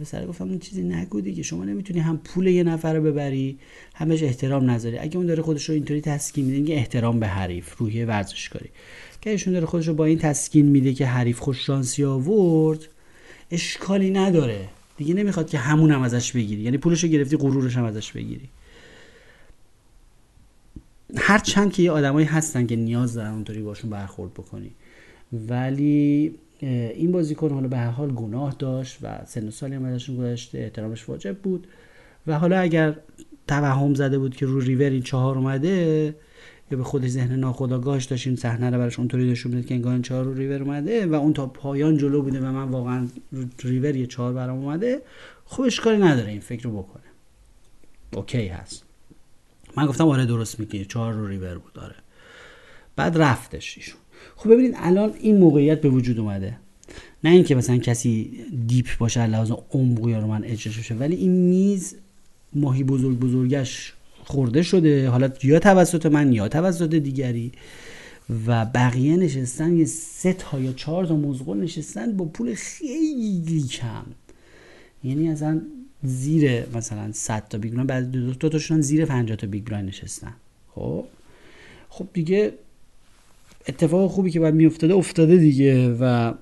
پسر 0.00 0.26
گفتم 0.26 0.44
اون 0.48 0.58
چیزی 0.58 0.82
نگو 0.82 1.20
دیگه. 1.20 1.42
شما 1.42 1.64
نمی‌تونی 1.64 2.00
هم 2.00 2.18
پول 2.18 2.46
یه 2.46 2.62
نفر 2.62 2.94
رو 2.94 3.02
ببری 3.02 3.58
هم 3.94 4.08
بهش 4.08 4.22
احترام 4.22 4.70
نذاری. 4.70 4.98
اگه 4.98 5.16
اون 5.16 5.26
داره 5.26 5.42
خودش 5.42 5.68
رو 5.68 5.74
اینطوری 5.74 6.00
تسکین 6.00 6.44
میده 6.44 6.72
احترام 6.72 7.20
به 7.20 7.26
حریف 7.26 7.76
روحیه 7.78 8.06
ورزشکاری. 8.06 8.70
که 9.20 9.30
ایشون 9.30 9.52
داره 9.52 9.66
خودش 9.66 9.88
رو 9.88 9.94
با 9.94 10.04
این 10.04 10.18
تسکین 10.18 10.66
میده 10.66 10.94
که 10.94 11.06
حریف 11.06 11.38
خوش 11.38 11.66
شانسی 11.66 12.04
آورد 12.04 12.88
اشکالی 13.50 14.10
نداره. 14.10 14.68
دیگه 14.96 15.14
نمی‌خواد 15.14 15.48
که 15.48 15.58
همون 15.58 15.90
هم 15.90 16.02
ازش 16.02 16.32
بگیری. 16.32 16.62
یعنی 16.62 16.78
پولش 16.78 17.04
رو 17.04 17.10
گرفتی 17.10 17.36
غرورش 17.36 17.76
هم 17.76 17.84
ازش 17.84 18.12
بگیری. 18.12 18.48
هر 21.16 21.38
چند 21.38 21.72
که 21.72 21.82
یه 21.82 21.90
آدمایی 21.90 22.26
هستن 22.26 22.66
که 22.66 22.76
نیاز 22.76 23.14
دارن 23.14 23.30
اونطوری 23.30 23.62
باشون 23.62 23.90
برخورد 23.90 24.34
بکنی. 24.34 24.70
ولی 25.32 26.34
این 26.60 27.12
بازیکن 27.12 27.50
حالا 27.50 27.68
به 27.68 27.76
هر 27.76 27.90
حال 27.90 28.12
گناه 28.12 28.56
داشت 28.58 28.98
و 29.02 29.24
سن 29.26 29.48
و 29.48 29.50
سالی 29.50 29.74
هم 29.74 29.84
ازشون 29.84 30.16
گذشته 30.16 30.58
احترامش 30.58 31.08
واجب 31.08 31.38
بود. 31.38 31.66
و 32.26 32.38
حالا 32.38 32.58
اگر 32.58 32.96
توهم 33.48 33.94
زده 33.94 34.18
بود 34.18 34.36
که 34.36 34.46
رو 34.46 34.60
ریور 34.60 34.90
این 34.90 35.02
چهار 35.02 35.38
اومده 35.38 36.14
یا 36.70 36.78
به 36.78 36.84
خودش 36.84 37.10
ذهن 37.10 37.36
ناخودآگاهش 37.36 38.04
داشت 38.04 38.34
صحنه 38.34 38.70
رو 38.70 38.78
براش 38.78 38.98
اونطوری 38.98 39.30
نشون 39.30 39.54
میده 39.54 39.68
که 39.68 39.74
انگار 39.74 39.92
این 39.92 40.02
چهار 40.02 40.24
رو 40.24 40.34
ریور 40.34 40.62
اومده 40.62 41.06
و 41.06 41.14
اون 41.14 41.32
تا 41.32 41.46
پایان 41.46 41.98
جلو 41.98 42.22
بوده 42.22 42.40
و 42.40 42.52
من 42.52 42.68
واقعا 42.68 43.08
ریور 43.62 43.96
یه 43.96 44.06
چهار 44.06 44.32
برام 44.32 44.58
اومده. 44.58 45.02
خب 45.44 45.62
اشکالی 45.62 45.98
نداره 45.98 46.30
این 46.30 46.40
فکر 46.40 46.62
رو 46.62 46.82
بکنه. 46.82 47.02
okay 48.12 48.46
هست. 48.46 48.84
من 49.76 49.86
گفتم 49.86 50.08
آره 50.08 50.26
درست 50.26 50.60
میگی 50.60 50.84
چهار 50.84 51.12
رو 51.12 51.26
ریور 51.26 51.58
بود 51.58 51.78
آره. 51.78 51.94
بعد 52.96 53.18
رفتش 53.18 53.78
ایشون. 53.78 54.00
خب 54.36 54.50
ببینید 54.50 54.74
الان 54.76 55.12
این 55.20 55.38
موقعیت 55.38 55.80
به 55.80 55.88
وجود 55.88 56.18
اومده. 56.18 56.56
نه 57.24 57.30
اینکه 57.30 57.54
مثلا 57.54 57.76
کسی 57.76 58.44
deep 58.66 58.98
باشه 58.98 59.26
لحاظ 59.26 59.50
عمق 59.70 60.06
رو 60.06 60.26
من 60.26 60.44
edge 60.44 60.56
داشته 60.56 60.72
باشه 60.78 60.94
ولی 60.94 61.16
این 61.16 61.30
میز 61.30 61.96
ماهی 62.52 62.84
بزرگ 62.84 63.18
بزرگش 63.18 63.92
خورده 64.24 64.62
شده. 64.62 65.08
حالا 65.08 65.30
یا 65.42 65.58
توسط 65.58 66.06
من 66.06 66.32
یا 66.32 66.48
توسط 66.48 66.94
دیگری. 66.94 67.52
و 68.46 68.64
بقیه 68.64 69.16
نشستن 69.16 69.76
یه 69.76 69.84
سه 69.84 70.32
تا 70.32 70.60
یا 70.60 70.72
چهار 70.72 71.06
تا 71.06 71.16
مزغول 71.16 71.60
نشستن 71.60 72.16
با 72.16 72.24
پول 72.24 72.54
خیلی 72.54 73.62
کم. 73.62 74.04
یعنی 75.04 75.28
اصلا 75.28 75.60
زیر 76.02 76.76
مثلا 76.76 77.12
100 77.12 77.48
تا 77.48 77.58
big 77.58 77.72
blind 77.72 77.88
بعد 77.88 78.10
دو, 78.10 78.32
دو 78.32 78.48
تاشون 78.48 78.80
زیر 78.80 79.04
50 79.04 79.36
تا 79.36 79.46
big 79.46 79.64
blind 79.64 79.88
نشستن. 79.88 80.34
خب؟ 80.74 81.04
خب 81.88 82.06
دیگه 82.12 82.52
اتفاق 83.68 84.10
خوبی 84.10 84.30
که 84.30 84.40
باید 84.40 84.54
میافتاده 84.54 84.94
افتاده 84.94 85.36
دیگه 85.36 85.96
و 86.00 86.32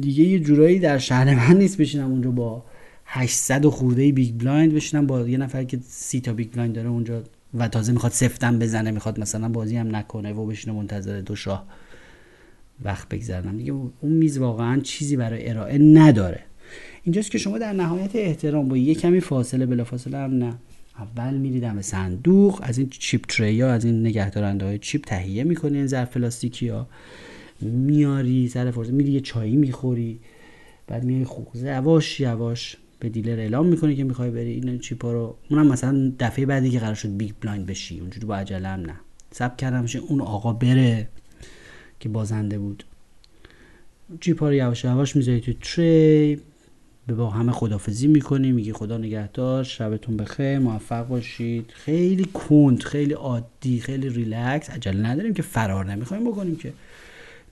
دیگه 0.00 0.24
یه 0.24 0.38
جورایی 0.38 0.78
در 0.78 0.98
شهر 0.98 1.34
من 1.34 1.58
نیست 1.58 1.78
بشینم 1.78 2.10
اونجا 2.10 2.30
با 2.30 2.64
800 3.06 3.66
خورده 3.66 4.12
big 4.12 4.34
blind 4.34 4.74
بشینم 4.74 5.06
با 5.06 5.28
یه 5.28 5.38
نفر 5.38 5.64
که 5.64 5.78
سی 5.88 6.20
تا 6.20 6.32
big 6.32 6.52
blind 6.52 6.74
داره 6.74 6.88
اونجا 6.88 7.22
و 7.54 7.68
تازه 7.68 7.92
می‌خواد 7.92 8.12
سفتم 8.12 8.58
بزنه 8.58 8.90
می‌خواد 8.90 9.20
مثلا 9.20 9.48
بازی 9.48 9.76
هم 9.76 9.96
نکنه 9.96 10.32
و 10.32 10.46
بشینه 10.46 10.76
منتظر 10.76 11.20
دو 11.20 11.36
شاه 11.36 11.66
وقت 12.84 13.08
بگذرنم 13.08 13.56
دیگه 13.56 13.72
اون 13.72 14.12
میز 14.12 14.38
واقعا 14.38 14.80
چیزی 14.80 15.16
برای 15.16 15.48
ارائه 15.48 15.78
نداره. 15.78 16.40
اینجاست 17.02 17.30
که 17.30 17.38
شما 17.38 17.58
در 17.58 17.72
نهایت 17.72 18.16
احترام 18.16 18.68
با 18.68 18.76
یه 18.76 18.94
کمی 18.94 19.20
فاصله 19.20 19.66
بلا 19.66 19.84
فاصله 19.84 20.18
هم 20.18 20.34
نه. 20.34 20.54
اول 20.98 21.34
میری 21.34 21.60
دم 21.60 21.82
صندوق 21.82 22.60
از 22.62 22.78
این 22.78 22.88
chip 22.88 23.24
tray 23.26 23.60
ها 23.60 23.70
از 23.70 23.84
این 23.84 24.00
نگهدارنده 24.00 24.64
های 24.64 24.78
chip 24.78 25.04
تهیه 25.04 25.44
می‌کنی 25.44 25.76
این 25.78 25.86
ظرف 25.86 26.12
پلاستیکی 26.12 26.68
ها. 26.68 26.86
میاری 27.60 28.48
سر 28.48 28.70
فرصت 28.70 28.90
میری 28.90 29.12
یه 29.12 29.20
چایی 29.20 29.56
می‌خوری 29.56 30.20
بعد 30.86 31.04
میای 31.04 31.24
خوزه 31.24 31.66
یواش 31.66 32.20
یواش 32.20 32.76
به 33.00 33.08
dealer 33.08 33.38
اعلام 33.40 33.66
می‌کنی 33.66 33.96
که 33.96 34.04
می‌خوای 34.04 34.30
بری 34.30 34.52
این 34.52 34.78
chip 34.78 35.05
ا 35.05 35.12
رو؟ 35.12 35.36
اونم 35.50 35.66
مثلا 35.66 36.12
دفعه 36.18 36.46
بعدی 36.46 36.70
که 36.70 36.78
قرار 36.78 36.94
شد 36.94 37.16
big 37.16 37.32
blind 37.40 37.66
بشی 37.66 38.00
اونجوری 38.00 38.26
با 38.26 38.36
عجله 38.36 38.68
هم 38.68 38.80
نه. 38.80 38.94
صبر 39.30 39.56
کردم 39.56 39.86
اون 40.08 40.20
آقا 40.20 40.52
بره 40.52 41.08
که 42.00 42.08
بازنده 42.08 42.58
بود. 42.58 42.84
chip 44.20 44.42
ا 44.42 44.48
رو 44.48 44.54
یواش 44.54 44.84
یواش 44.84 45.16
می‌ذاری 45.16 45.40
تو 45.40 45.52
tray 45.52 46.40
به 47.06 47.14
با 47.14 47.30
همه 47.30 47.52
خدافزی 47.52 48.06
می‌کنی 48.06 48.52
میگی 48.52 48.72
خدا 48.72 48.98
نگهدار 48.98 49.64
شبتون 49.64 50.16
بخیر 50.16 50.58
موفق 50.58 51.08
باشید. 51.08 51.70
خیلی 51.74 52.24
کند 52.24 52.82
خیلی 52.82 53.12
عادی 53.12 53.80
خیلی 53.80 54.08
ریلکس. 54.08 54.70
عجله 54.70 55.08
نداریم 55.08 55.34
که 55.34 55.42
فرار 55.42 55.92
نمی‌خوایم 55.92 56.30
بکنیم 56.30 56.56
که. 56.56 56.72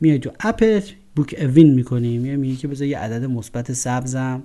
میای 0.01 0.19
تو 0.19 0.31
اپت 0.41 0.93
بوک 1.17 1.35
اوین 1.39 1.75
می‌کنیم. 1.75 2.27
یا 2.27 2.37
میگی 2.37 2.57
که 2.57 2.69
بذار 2.69 2.89
یه 2.89 2.99
عدد 2.99 3.25
مثبت 3.25 3.73
سبزم. 3.73 4.43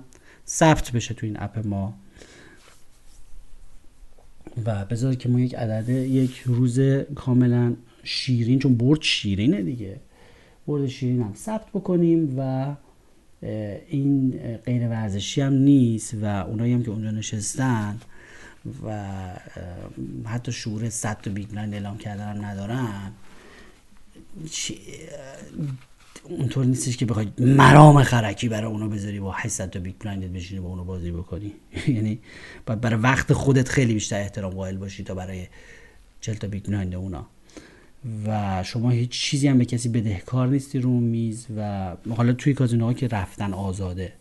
ثبت 0.48 0.92
بشه 0.92 1.14
تو 1.14 1.26
این 1.26 1.36
اپ 1.40 1.66
ما. 1.66 1.94
و 4.64 4.84
بذار 4.84 5.14
که 5.14 5.28
ما 5.28 5.40
یک 5.40 5.54
عدد 5.54 5.88
یک 5.88 6.42
روز 6.46 6.80
کاملا 7.14 7.74
شیرین 8.02 8.58
چون 8.58 8.74
برد 8.74 9.02
شیرینه 9.02 9.62
دیگه. 9.62 10.00
برد 10.66 10.86
شیرین 10.86 11.22
هم 11.22 11.34
ثبت 11.34 11.66
بکنیم 11.74 12.34
و 12.38 12.74
این 13.88 14.30
غیر 14.64 14.88
ورزشی 14.88 15.40
هم 15.40 15.52
نیست 15.52 16.14
و 16.14 16.24
اونایی 16.24 16.72
هم 16.72 16.82
که 16.82 16.90
اونجا 16.90 17.10
نشستن 17.10 17.98
و 18.84 19.04
حتی 20.24 20.52
شعور 20.52 20.90
صد 20.90 21.20
تا 21.22 21.30
big 21.30 21.48
اعلام 21.56 21.98
کردن 21.98 22.36
هم 22.36 22.44
ندارن. 22.44 23.12
اونطور 26.24 26.64
نیستش 26.64 26.96
که 26.96 27.06
بخوای 27.06 27.28
مرام 27.38 28.02
خرکی 28.02 28.48
برای 28.48 28.70
اونو 28.70 28.88
بذاری 28.88 29.20
با 29.20 29.32
800 29.32 29.70
تا 29.70 29.80
big 29.80 29.94
blind 30.00 30.23
ت 30.23 30.28
بشینی 30.28 30.60
با 30.60 30.68
اونو 30.68 30.84
بازی 30.84 31.10
بکنی. 31.10 31.52
یعنی 31.96 32.18
باید 32.66 32.80
برای 32.80 33.00
وقت 33.00 33.32
خودت 33.32 33.68
خیلی 33.68 33.94
بیشتر 33.94 34.20
احترام 34.20 34.52
قائل 34.52 34.76
باشی 34.76 35.04
تا 35.04 35.14
برای 35.14 35.46
40 36.20 36.34
تا 36.34 36.48
big 36.48 36.64
blind 36.64 36.94
اونا. 36.94 37.26
و 38.26 38.62
شما 38.62 38.90
هیچ 38.90 39.10
چیزی 39.10 39.48
هم 39.48 39.58
به 39.58 39.64
کسی 39.64 39.88
بدهکار 39.88 40.48
نیستی 40.48 40.78
رو 40.78 41.00
میز 41.00 41.46
و 41.56 41.92
حالا 42.16 42.32
توی 42.32 42.54
کازینوها 42.54 42.92
که 42.92 43.08
رفتن 43.08 43.52
آزاده. 43.52 44.12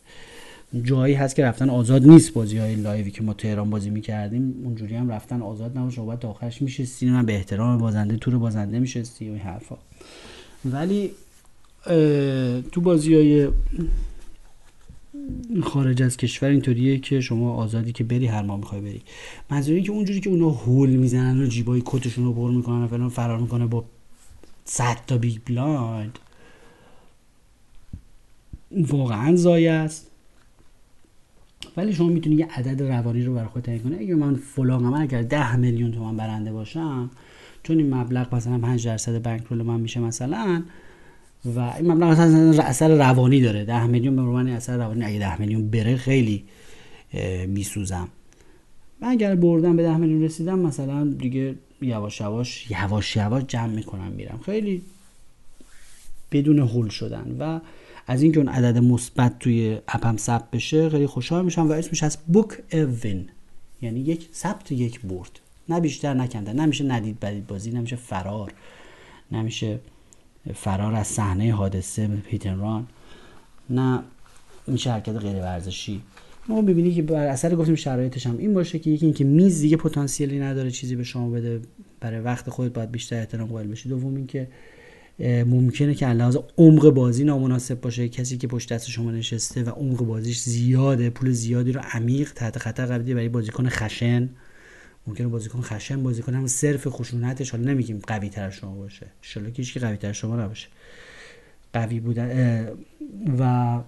جایی 0.84 1.14
هست 1.14 1.36
که 1.36 1.46
رفتن 1.46 1.70
آزاد 1.70 2.08
نیست 2.08 2.34
بازی 2.34 2.58
های 2.58 2.76
live 2.76 3.04
ی 3.04 3.12
که 3.12 3.24
ما 3.24 3.34
تهران 3.34 3.70
بازی 3.70 3.90
می‌کردیم. 3.90 4.56
اونجوری 4.64 4.96
هم 4.96 5.10
رفتن 5.10 5.42
آزاد 5.42 5.78
نباشه 5.78 5.96
شما 5.96 6.16
تا 6.16 6.30
آخرش 6.30 6.62
میشستی. 6.62 7.06
من 7.06 7.26
به 7.26 7.36
احترام 7.36 7.78
بازنده 7.78 8.18
تور 8.18 8.38
بازنده 8.38 8.80
میشستی 8.80 9.30
و 9.30 9.32
این 9.32 9.42
حرفا. 9.42 9.78
ولی 10.66 11.12
تو 12.72 12.82
بازی 12.82 13.16
های 13.16 13.50
خارج 15.64 16.04
از 16.04 16.18
کشور 16.18 16.50
اینطوریه 16.50 17.00
که 17.00 17.22
شما 17.22 17.54
آزادی 17.54 17.92
که 17.92 18.04
بری 18.04 18.26
هر 18.26 18.42
ما 18.42 18.58
می‌خوای 18.58 18.82
بری. 18.82 19.02
منظوری 19.50 19.84
که 19.84 19.92
اونجوری 19.92 20.20
که 20.20 20.30
اونا 20.30 20.50
هول 20.50 20.90
می‌زنن 20.90 21.42
و 21.42 21.46
جیبای 21.46 21.82
کتشون 21.86 22.26
رو 22.26 22.34
پر 22.34 22.52
می‌کنن 22.52 22.84
و 22.84 22.88
فلان 22.88 23.10
فرار 23.10 23.40
می‌کنه 23.40 23.66
با 23.66 23.86
100 24.66 24.98
تا 25.08 25.18
big 25.18 25.38
blind 25.48 26.20
واقعا 28.72 29.36
ضایع 29.36 29.72
است. 29.72 30.08
ولی 31.78 31.94
شما 31.94 32.08
می‌تونی 32.08 32.36
یه 32.36 32.48
عدد 32.48 32.84
روانی 32.84 33.24
رو 33.24 33.34
برای 33.34 33.48
خود 33.48 33.64
تعیین 33.64 33.84
کنی. 33.84 33.96
اگه 33.96 34.16
من 34.16 34.36
فلان 34.36 34.94
اگر 34.94 35.22
10 35.22 35.56
میلیون 35.56 35.92
تومان 35.92 36.18
برنده 36.18 36.52
باشم 36.52 37.10
چون 37.64 37.78
این 37.78 37.94
مبلغ 37.94 38.36
مثلا 38.36 38.60
5 38.60 38.86
درصد 38.86 39.24
bankroll 39.24 39.62
من 39.62 39.80
میشه 39.80 40.00
مثلا 40.00 40.64
و 41.46 41.60
این 41.60 41.92
مبلغ 41.92 42.10
اصلا 42.10 42.64
اثر 42.64 42.96
روانی 42.96 43.42
داره. 43.42 43.66
ده 43.66 43.88
میلیون 43.88 44.16
به 44.16 44.22
من 44.22 44.48
اثر 44.48 44.78
روانی. 44.78 45.06
اگه 45.06 45.20
ده 45.20 45.42
میلیون 45.42 45.70
بره 45.70 45.96
خیلی 45.96 46.44
میسوزم. 47.48 48.08
من 49.02 49.08
اگر 49.08 49.36
بردم 49.36 49.76
به 49.76 49.84
ده 49.84 49.98
میلیون 49.98 50.24
رسیدم 50.24 50.60
مثلا 50.60 51.06
دیگه 51.06 51.56
یواش 51.82 52.22
یواش 52.22 52.72
یواش 52.72 53.16
یواش 53.16 53.44
جمع 53.48 53.74
می‌کنم 53.74 54.12
میرم. 54.12 54.40
خیلی 54.46 54.82
بدون 56.32 56.60
هول 56.60 56.90
شدن. 56.90 57.36
و 57.40 57.60
از 58.08 58.22
اینکه 58.22 58.40
اون 58.40 58.50
عدد 58.50 58.78
مثبت 58.78 59.40
توی 59.40 59.78
اپم 59.88 60.18
ثبت 60.18 60.52
بشه 60.52 60.90
خیلی 60.90 61.08
خوشحال 61.08 61.46
میشم 61.46 61.68
و 61.68 61.72
اسمش 61.72 62.04
از 62.04 62.18
بوک 62.28 62.48
اوین 62.74 63.30
یعنی 63.82 64.00
یک 64.00 64.30
ثبت 64.34 64.72
یک 64.72 65.02
برد. 65.02 65.40
نه 65.70 65.80
بیشتر 65.80 66.14
نکنده 66.14 66.54
نمیشه 66.54 66.84
ندید 66.84 67.20
بدید 67.20 67.48
بازی 67.48 67.72
نمیشه 67.72 67.96
فرار 67.96 68.54
نمیشه 69.32 69.80
فرار 70.56 70.96
از 70.96 71.08
صحنه 71.08 71.54
حادثه 71.54 72.08
پیتن 72.08 72.60
ران. 72.60 72.88
نه 73.70 74.00
میشه 74.68 74.92
حرکت 74.92 75.16
غیر 75.16 75.36
ورزشی. 75.36 76.02
ما 76.50 76.62
ببینید 76.62 76.96
که 76.96 77.02
بر 77.02 77.28
اثر 77.28 77.56
گفتیم 77.56 77.76
شرایطش 77.76 78.28
هم 78.28 78.38
این 78.38 78.54
باشه 78.54 78.80
که 78.80 78.90
یکی 78.90 79.06
اینکه 79.06 79.24
میز 79.24 79.62
دیگه 79.62 79.78
پتانسیلی 79.78 80.40
نداره 80.40 80.72
چیزی 80.72 80.96
به 80.96 81.04
شما 81.04 81.30
بده 81.30 81.62
برای 82.00 82.20
وقت 82.20 82.50
خودت 82.50 82.74
باید 82.74 82.92
بیشتر 82.92 83.20
احترام 83.20 83.48
قائل 83.48 83.68
بشی. 83.68 83.90
دوم 83.90 84.16
اینکه 84.16 84.48
ممکنه 85.20 85.94
که 85.94 86.08
لحاظ 86.08 86.38
عمق 86.58 86.90
بازی 86.90 87.24
نامناسب 87.24 87.82
باشه. 87.82 88.10
کسی 88.10 88.38
که 88.38 88.48
پشت 88.48 88.74
دست 88.74 88.90
شما 88.90 89.12
نشسته 89.12 89.64
و 89.64 89.70
عمق 89.70 90.04
بازیش 90.04 90.40
زیاده 90.40 91.10
پول 91.10 91.32
زیادی 91.32 91.72
رو 91.72 91.82
عمیق 91.92 92.34
تحت 92.34 92.58
خطر 92.58 92.86
قرار 92.86 93.00
برای 93.00 93.30
بازیکن 93.30 93.70
خشن. 93.70 94.30
ممکنه 95.08 95.28
بازیکن 95.28 95.62
خشن 95.62 96.04
بازیکن 96.04 96.34
هم 96.34 96.48
صرف 96.48 96.88
خشونتش 96.88 97.52
حالا 97.52 97.64
نمیگیم 97.64 98.02
قوی 98.08 98.30
تر 98.30 98.50
شما 98.50 98.76
باشه. 98.76 99.08
ان 99.36 99.52
که 99.52 99.62
هیچ 99.62 99.78
قوی 99.78 99.98
تر 99.98 100.14
شما 100.14 100.36
نباشه. 100.36 100.68
قوی 101.74 102.00
بودن 102.00 102.68
و 103.40 103.82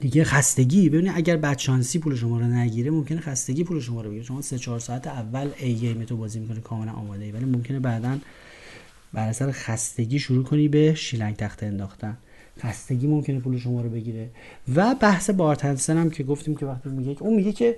دیگه 0.00 0.24
خستگی. 0.24 0.88
ببینید 0.88 1.12
اگر 1.14 1.36
بدشانسی 1.36 1.98
پول 1.98 2.16
شما 2.16 2.38
رو 2.38 2.46
نگیره 2.46 2.90
ممکنه 2.90 3.20
خستگی 3.20 3.64
پول 3.64 3.80
شما 3.80 4.02
رو 4.02 4.10
بگیره. 4.10 4.24
شما 4.24 4.42
سه 4.42 4.58
چهار 4.58 4.78
ساعت 4.78 5.06
اول 5.06 5.50
A 5.58 5.74
game 5.74 6.04
تو 6.04 6.16
بازی 6.16 6.40
می‌کنه 6.40 6.60
کاملا 6.60 6.92
آماده 6.92 7.24
ای 7.24 7.32
ولی 7.32 7.44
ممکنه 7.44 7.80
بعدا 7.80 8.18
بر 9.12 9.28
اثر 9.28 9.52
خستگی 9.52 10.18
شروع 10.18 10.44
کنی 10.44 10.68
به 10.68 10.94
شیلنگ 10.94 11.36
تخته 11.36 11.66
انداختن. 11.66 12.16
خستگی 12.60 13.06
ممکنه 13.06 13.40
پول 13.40 13.58
شما 13.58 13.80
رو 13.80 13.88
بگیره. 13.88 14.28
و 14.74 14.94
بحث 15.00 15.30
بارتنسن 15.30 15.96
هم 15.96 16.10
که 16.10 16.22
گفتیم 16.22 16.56
که 16.56 16.66
وقتی 16.66 16.88
میگه 16.88 17.16
اون 17.22 17.34
میگه 17.34 17.52
که 17.52 17.76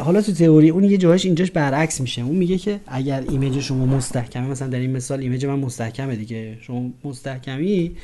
حالا 0.00 0.22
تو 0.22 0.32
تئوری 0.32 0.70
اون 0.70 0.84
یه 0.84 0.96
جاهاش 0.96 1.24
اینجاش 1.24 1.50
برعکس 1.50 2.00
میشه. 2.00 2.22
اون 2.22 2.36
میگه 2.36 2.58
که 2.58 2.80
اگر 2.86 3.24
image 3.28 3.60
شما 3.60 3.86
مستحکمه 3.86 4.46
مثلا 4.46 4.68
در 4.68 4.78
این 4.78 4.90
مثال 4.90 5.20
image 5.20 5.46
من 5.46 5.58
مستحکمه 5.58 6.16
دیگه. 6.16 6.56
شما 6.60 6.90
مستحکمی 7.04 7.96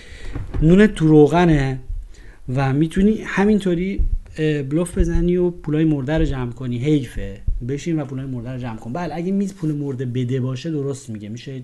نون 0.62 0.86
تو 0.86 1.08
روغنه 1.08 1.78
و 2.54 2.72
می‌تونی 2.72 3.22
همینطوری 3.24 4.00
بلوف 4.70 4.98
بزنی 4.98 5.36
و 5.36 5.50
پولای 5.50 5.84
مرده 5.84 6.18
رو 6.18 6.24
جمع 6.24 6.52
کنی. 6.52 6.78
حیفه. 6.78 7.40
بشین 7.68 8.00
و 8.00 8.04
پولای 8.04 8.26
مرده 8.26 8.50
رو 8.50 8.58
جمع 8.58 8.76
کن. 8.76 8.92
بله 8.92 9.14
اگه 9.14 9.32
میز 9.32 9.54
پول 9.54 9.72
مرده 9.74 10.04
بده 10.04 10.40
باشه 10.40 10.70
درست 10.70 11.10
میگه. 11.10 11.28
میشه 11.28 11.62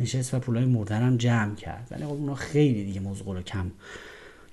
نشست 0.00 0.34
و 0.34 0.38
پولای 0.38 0.64
مرده 0.64 0.94
هم 0.94 1.16
جمع 1.16 1.54
کرد. 1.54 1.88
ولی 1.90 2.04
خب 2.04 2.10
اونا 2.10 2.34
خیلی 2.34 2.84
دیگه 2.84 3.00
مزغول 3.00 3.42
کم 3.42 3.70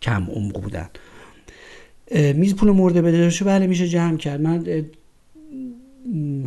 کم 0.01 0.27
عمق 0.29 0.61
بودن. 0.61 0.89
میز 2.11 2.55
پول 2.55 2.71
مرده 2.71 3.01
بده 3.01 3.23
باشه 3.23 3.45
بله 3.45 3.67
میشه 3.67 3.87
جمع 3.87 4.17
کرد. 4.17 4.41
من 4.41 4.85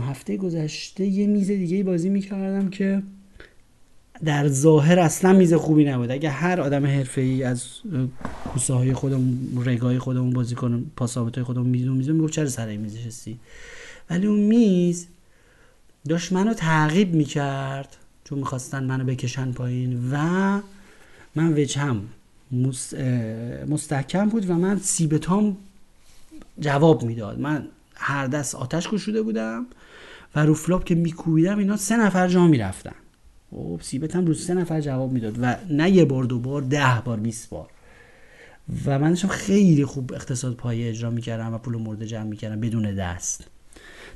هفته 0.01 0.37
گذشته 0.37 1.07
یه 1.07 1.27
میز 1.27 1.47
دیگه 1.47 1.85
بازی 1.85 2.09
می‌کردم 2.09 2.71
که 2.71 3.03
در 4.25 4.49
ظاهر 4.49 4.99
اصلا 4.99 5.33
میز 5.33 5.55
خوبی 5.55 5.85
نبود. 5.85 6.11
اگه 6.11 6.31
هر 6.31 6.61
آدم 6.61 6.87
حرفه 6.87 7.21
ای 7.21 7.43
از 7.43 7.65
کوسه 8.53 8.75
های 8.75 8.93
خودمون 8.93 9.63
رگای 9.65 9.99
خودمون 9.99 10.31
بازی 10.31 10.55
کنم 10.55 10.91
پاسابت 10.97 11.35
های 11.35 11.45
خودمون 11.45 11.67
میزون 11.67 11.97
میزون 11.97 12.17
می‌گفت 12.17 12.33
چرا 12.33 12.49
سر 12.49 12.77
میز 12.77 12.97
نشستی؟ 12.97 13.39
ولی 14.11 14.27
اون 14.27 14.41
میز 14.41 15.07
داشت 16.09 16.33
منو 16.33 16.55
تعقیب 16.55 17.15
می‌کرد. 17.15 17.97
چون 18.29 18.39
می‌خواستن 18.39 18.85
منو 18.85 19.05
بکشن 19.05 19.53
پایین 19.53 20.11
و 20.13 20.17
من 21.35 21.53
وجهم 21.53 22.03
مستحکم 23.69 24.29
بود 24.29 24.51
و 24.51 24.55
من 24.55 24.79
سیبتام 24.79 25.57
جواب 26.61 27.03
می‌داد. 27.03 27.41
من 27.41 27.69
هر 27.95 28.27
دست 28.27 28.55
آتش 28.55 28.89
کشوده 28.89 29.23
بودم 29.23 29.67
و 30.35 30.41
رو 30.41 30.55
flop 30.55 30.85
که 30.85 30.95
میکوبیدم 30.95 31.59
اینا 31.59 31.77
سه 31.77 31.97
نفر 31.97 32.29
جا 32.29 32.47
می‌رفتن. 32.47 32.95
خب 33.51 33.81
c-bet 33.83 34.17
هم 34.17 34.27
رو 34.27 34.35
سه 34.35 34.55
نفر 34.55 34.81
جواب 34.81 35.13
می‌داد 35.13 35.37
و 35.41 35.57
نه 35.71 35.91
یه 35.91 36.05
بار 36.05 36.25
دو 36.25 36.39
بار 36.39 36.63
ده 36.63 37.03
بار 37.05 37.21
20 37.21 37.51
بار. 37.51 37.69
و 38.87 38.99
من 38.99 39.09
داشتم 39.09 39.29
خیلی 39.29 39.85
خوب 39.85 40.13
اقتصاد 40.13 40.55
پایه 40.55 40.89
اجرا 40.89 41.11
می‌کردم 41.11 41.55
و 41.55 41.59
پول 41.59 41.77
مرده 41.77 42.07
جمع 42.07 42.23
می‌کردم 42.23 42.61
بدون 42.61 42.95
دست. 42.95 43.45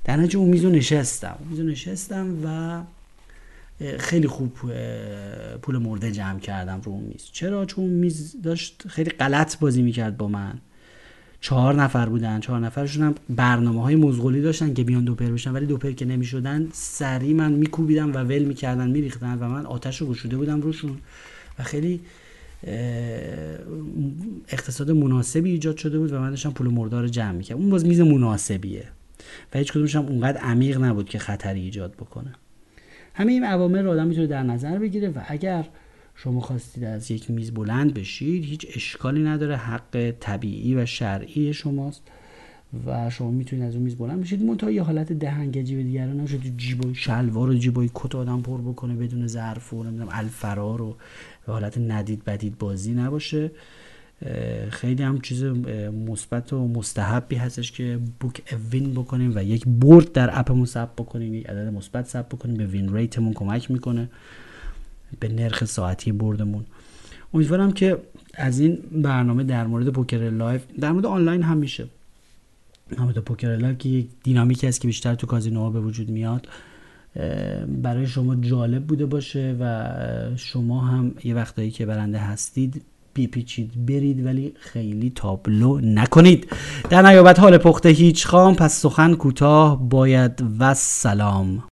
در 0.05 0.17
نتیجه 0.17 0.39
اون 0.39 0.49
میزو 0.49 0.71
نشستم. 0.71 1.39
میزو 1.51 1.63
نشستم 1.63 2.37
و 2.45 2.81
خیلی 3.99 4.27
خوب 4.27 4.53
پول 5.63 5.79
مرده 5.79 6.13
جمع 6.13 6.41
کردم 6.41 6.81
رو 6.85 6.93
اون 6.93 7.05
میز. 7.05 7.25
چرا؟ 7.33 7.65
چون 7.65 7.85
میز 7.85 8.37
داشت 8.43 8.89
خیلی 8.89 9.11
غلط 9.11 9.59
بازی 9.59 9.83
می‌کرد 9.83 10.17
با 10.17 10.29
من. 10.29 10.59
چهار 11.41 11.75
نفر 11.75 12.09
بودن 12.09 12.41
چهار 12.41 12.61
نفرشون 12.61 13.03
هم 13.03 13.15
برنامه 13.31 13.83
های 13.83 13.97
مزغولی 13.97 14.41
داشتن 14.41 14.75
که 14.75 14.85
بیان 14.85 15.05
دوپر 15.05 15.27
بشن 15.27 15.53
ولی 15.53 15.67
دوپر 15.67 15.91
که 15.91 16.05
نمی‌شدن 16.05 16.69
سری 16.73 17.35
من 17.35 17.53
میکوبیدم 17.53 18.13
و 18.13 18.19
ول 18.19 18.45
می‌کردن 18.45 18.91
میریختن 18.91 19.39
و 19.39 19.49
من 19.49 19.67
آتش 19.67 20.01
رو 20.01 20.07
گشوده 20.07 20.37
بودم 20.37 20.61
روشون. 20.61 20.99
و 21.59 21.63
خیلی 21.63 22.01
اقتصاد 24.49 24.91
مناسبی 24.91 25.51
ایجاد 25.51 25.77
شده 25.77 25.99
بود 25.99 26.13
و 26.13 26.19
من 26.19 26.31
داشتم 26.31 26.51
پول 26.51 26.69
مردار 26.69 27.09
جمع 27.09 27.33
می‌کردم. 27.33 27.61
اون 27.61 27.71
باز 27.71 27.87
میز 27.87 28.01
مناسبیه. 28.01 28.85
و 29.55 29.59
هیچ 29.59 29.73
کدومش 29.73 29.97
هم 29.97 30.07
اونقدر 30.07 30.41
عمیق 30.41 30.85
نبود 30.85 31.09
که 31.09 31.19
خطری 31.19 31.61
ایجاد 31.61 31.93
بکنه. 31.93 32.33
همه 33.15 33.33
این 33.33 33.45
عوامل 33.45 33.85
رو 33.85 33.91
آدم 33.91 34.07
می‌تونه 34.07 34.27
در 34.27 34.43
نظر 34.43 34.79
بگیره 34.79 35.09
و 35.09 35.21
اگر 35.29 35.69
شما 36.15 36.41
خواستید 36.41 36.85
از 36.85 37.11
یک 37.11 37.31
میز 37.31 37.55
بلند 37.55 37.95
بشید 37.95 38.45
هیچ 38.45 38.67
اشکالی 38.75 39.23
نداره 39.23 39.57
حق 39.57 40.15
طبیعی 40.21 40.75
و 40.75 40.87
شرعی 40.87 41.53
شماست 41.53 42.03
و 42.87 43.11
شما 43.11 43.31
می‌تونید 43.31 43.65
از 43.65 43.75
اون 43.75 43.85
میز 43.85 43.97
بلند 43.97 44.21
بشید. 44.21 44.43
منتها 44.43 44.71
یه 44.71 44.83
حالت 44.83 45.13
دهنگجی 45.13 45.77
به 45.77 45.83
دیگران 45.83 46.21
نشه 46.21 46.39
جیبای 46.39 46.95
شلوار 46.95 47.51
و 47.51 47.55
جیبای 47.55 47.91
کت 47.95 48.15
آدم 48.15 48.43
پر 48.43 48.61
بکنه 48.61 48.95
بدون 48.95 49.27
ظرف 49.27 49.73
و 49.73 49.85
نمی‌دونم 49.85 50.09
الفرار 50.13 50.83
و 50.83 50.97
حالت 51.47 51.79
ندید 51.79 52.25
بدید 52.25 52.59
بازی 52.59 52.95
نباشه. 52.95 53.51
خیلی 54.71 55.03
هم 55.03 55.21
چیز 55.21 55.45
مثبت 56.09 56.53
و 56.53 56.69
مستحبی 56.69 57.37
هستش 57.37 57.73
که 57.73 57.99
بوک 58.21 58.43
اوین 58.53 58.95
بکنیم 58.95 59.33
و 59.35 59.45
یک 59.45 59.65
برد 59.67 60.13
در 60.13 60.39
اپمون 60.39 60.67
ثبت 60.67 60.97
بکنیم 60.97 61.35
یک 61.35 61.47
عدد 61.47 61.69
مثبت 61.69 62.07
ثبت 62.07 62.29
بکنیم 62.29 62.57
به 62.57 62.67
وین 62.67 62.95
ریتمون 62.95 63.33
کمک 63.33 63.71
می‌کنه 63.71 64.09
به 65.21 65.29
نرخ 65.29 65.65
ساعتی 65.65 66.13
بردمون. 66.13 66.65
امیدوارم 67.35 67.73
که 67.73 67.99
از 68.35 68.61
این 68.61 68.79
برنامه 68.93 69.45
در 69.45 69.67
مورد 69.67 69.89
پوکر 69.89 70.31
live 70.31 70.65
در 70.81 70.93
مورد 70.93 71.07
آنلاین 71.07 71.43
هم 71.43 71.59
میشه. 71.59 71.87
مورد 72.99 73.19
پوکر 73.19 73.57
live 73.57 73.79
که 73.79 73.89
یک 73.89 74.09
دینامیکی 74.23 74.67
است 74.67 74.81
که 74.81 74.87
بیشتر 74.87 75.15
تو 75.15 75.27
کازینوها 75.27 75.71
به 75.71 75.81
وجود 75.81 76.11
میاد. 76.11 76.49
برای 77.83 78.07
شما 78.07 78.37
جالب 78.37 78.87
بوده 78.87 79.07
باشه 79.07 79.57
و 79.61 80.37
شما 80.37 80.81
هم 80.81 81.15
یه 81.25 81.35
وقتایی 81.35 81.71
که 81.71 81.87
برنده 81.87 82.19
هستید 82.19 82.83
بیپیچید 83.15 83.87
برید 83.87 84.27
ولی 84.27 84.53
خیلی 84.61 85.13
تابلو 85.15 85.81
نکنید. 85.81 86.47
درنیابد 86.91 87.39
حال 87.39 87.59
پخته 87.59 87.89
هیچ 87.89 88.27
خام 88.27 88.55
پس 88.55 88.81
سخن 88.81 89.15
کوتاه 89.15 89.89
باید 89.89 90.45
و 90.59 90.75
سلام. 90.75 91.63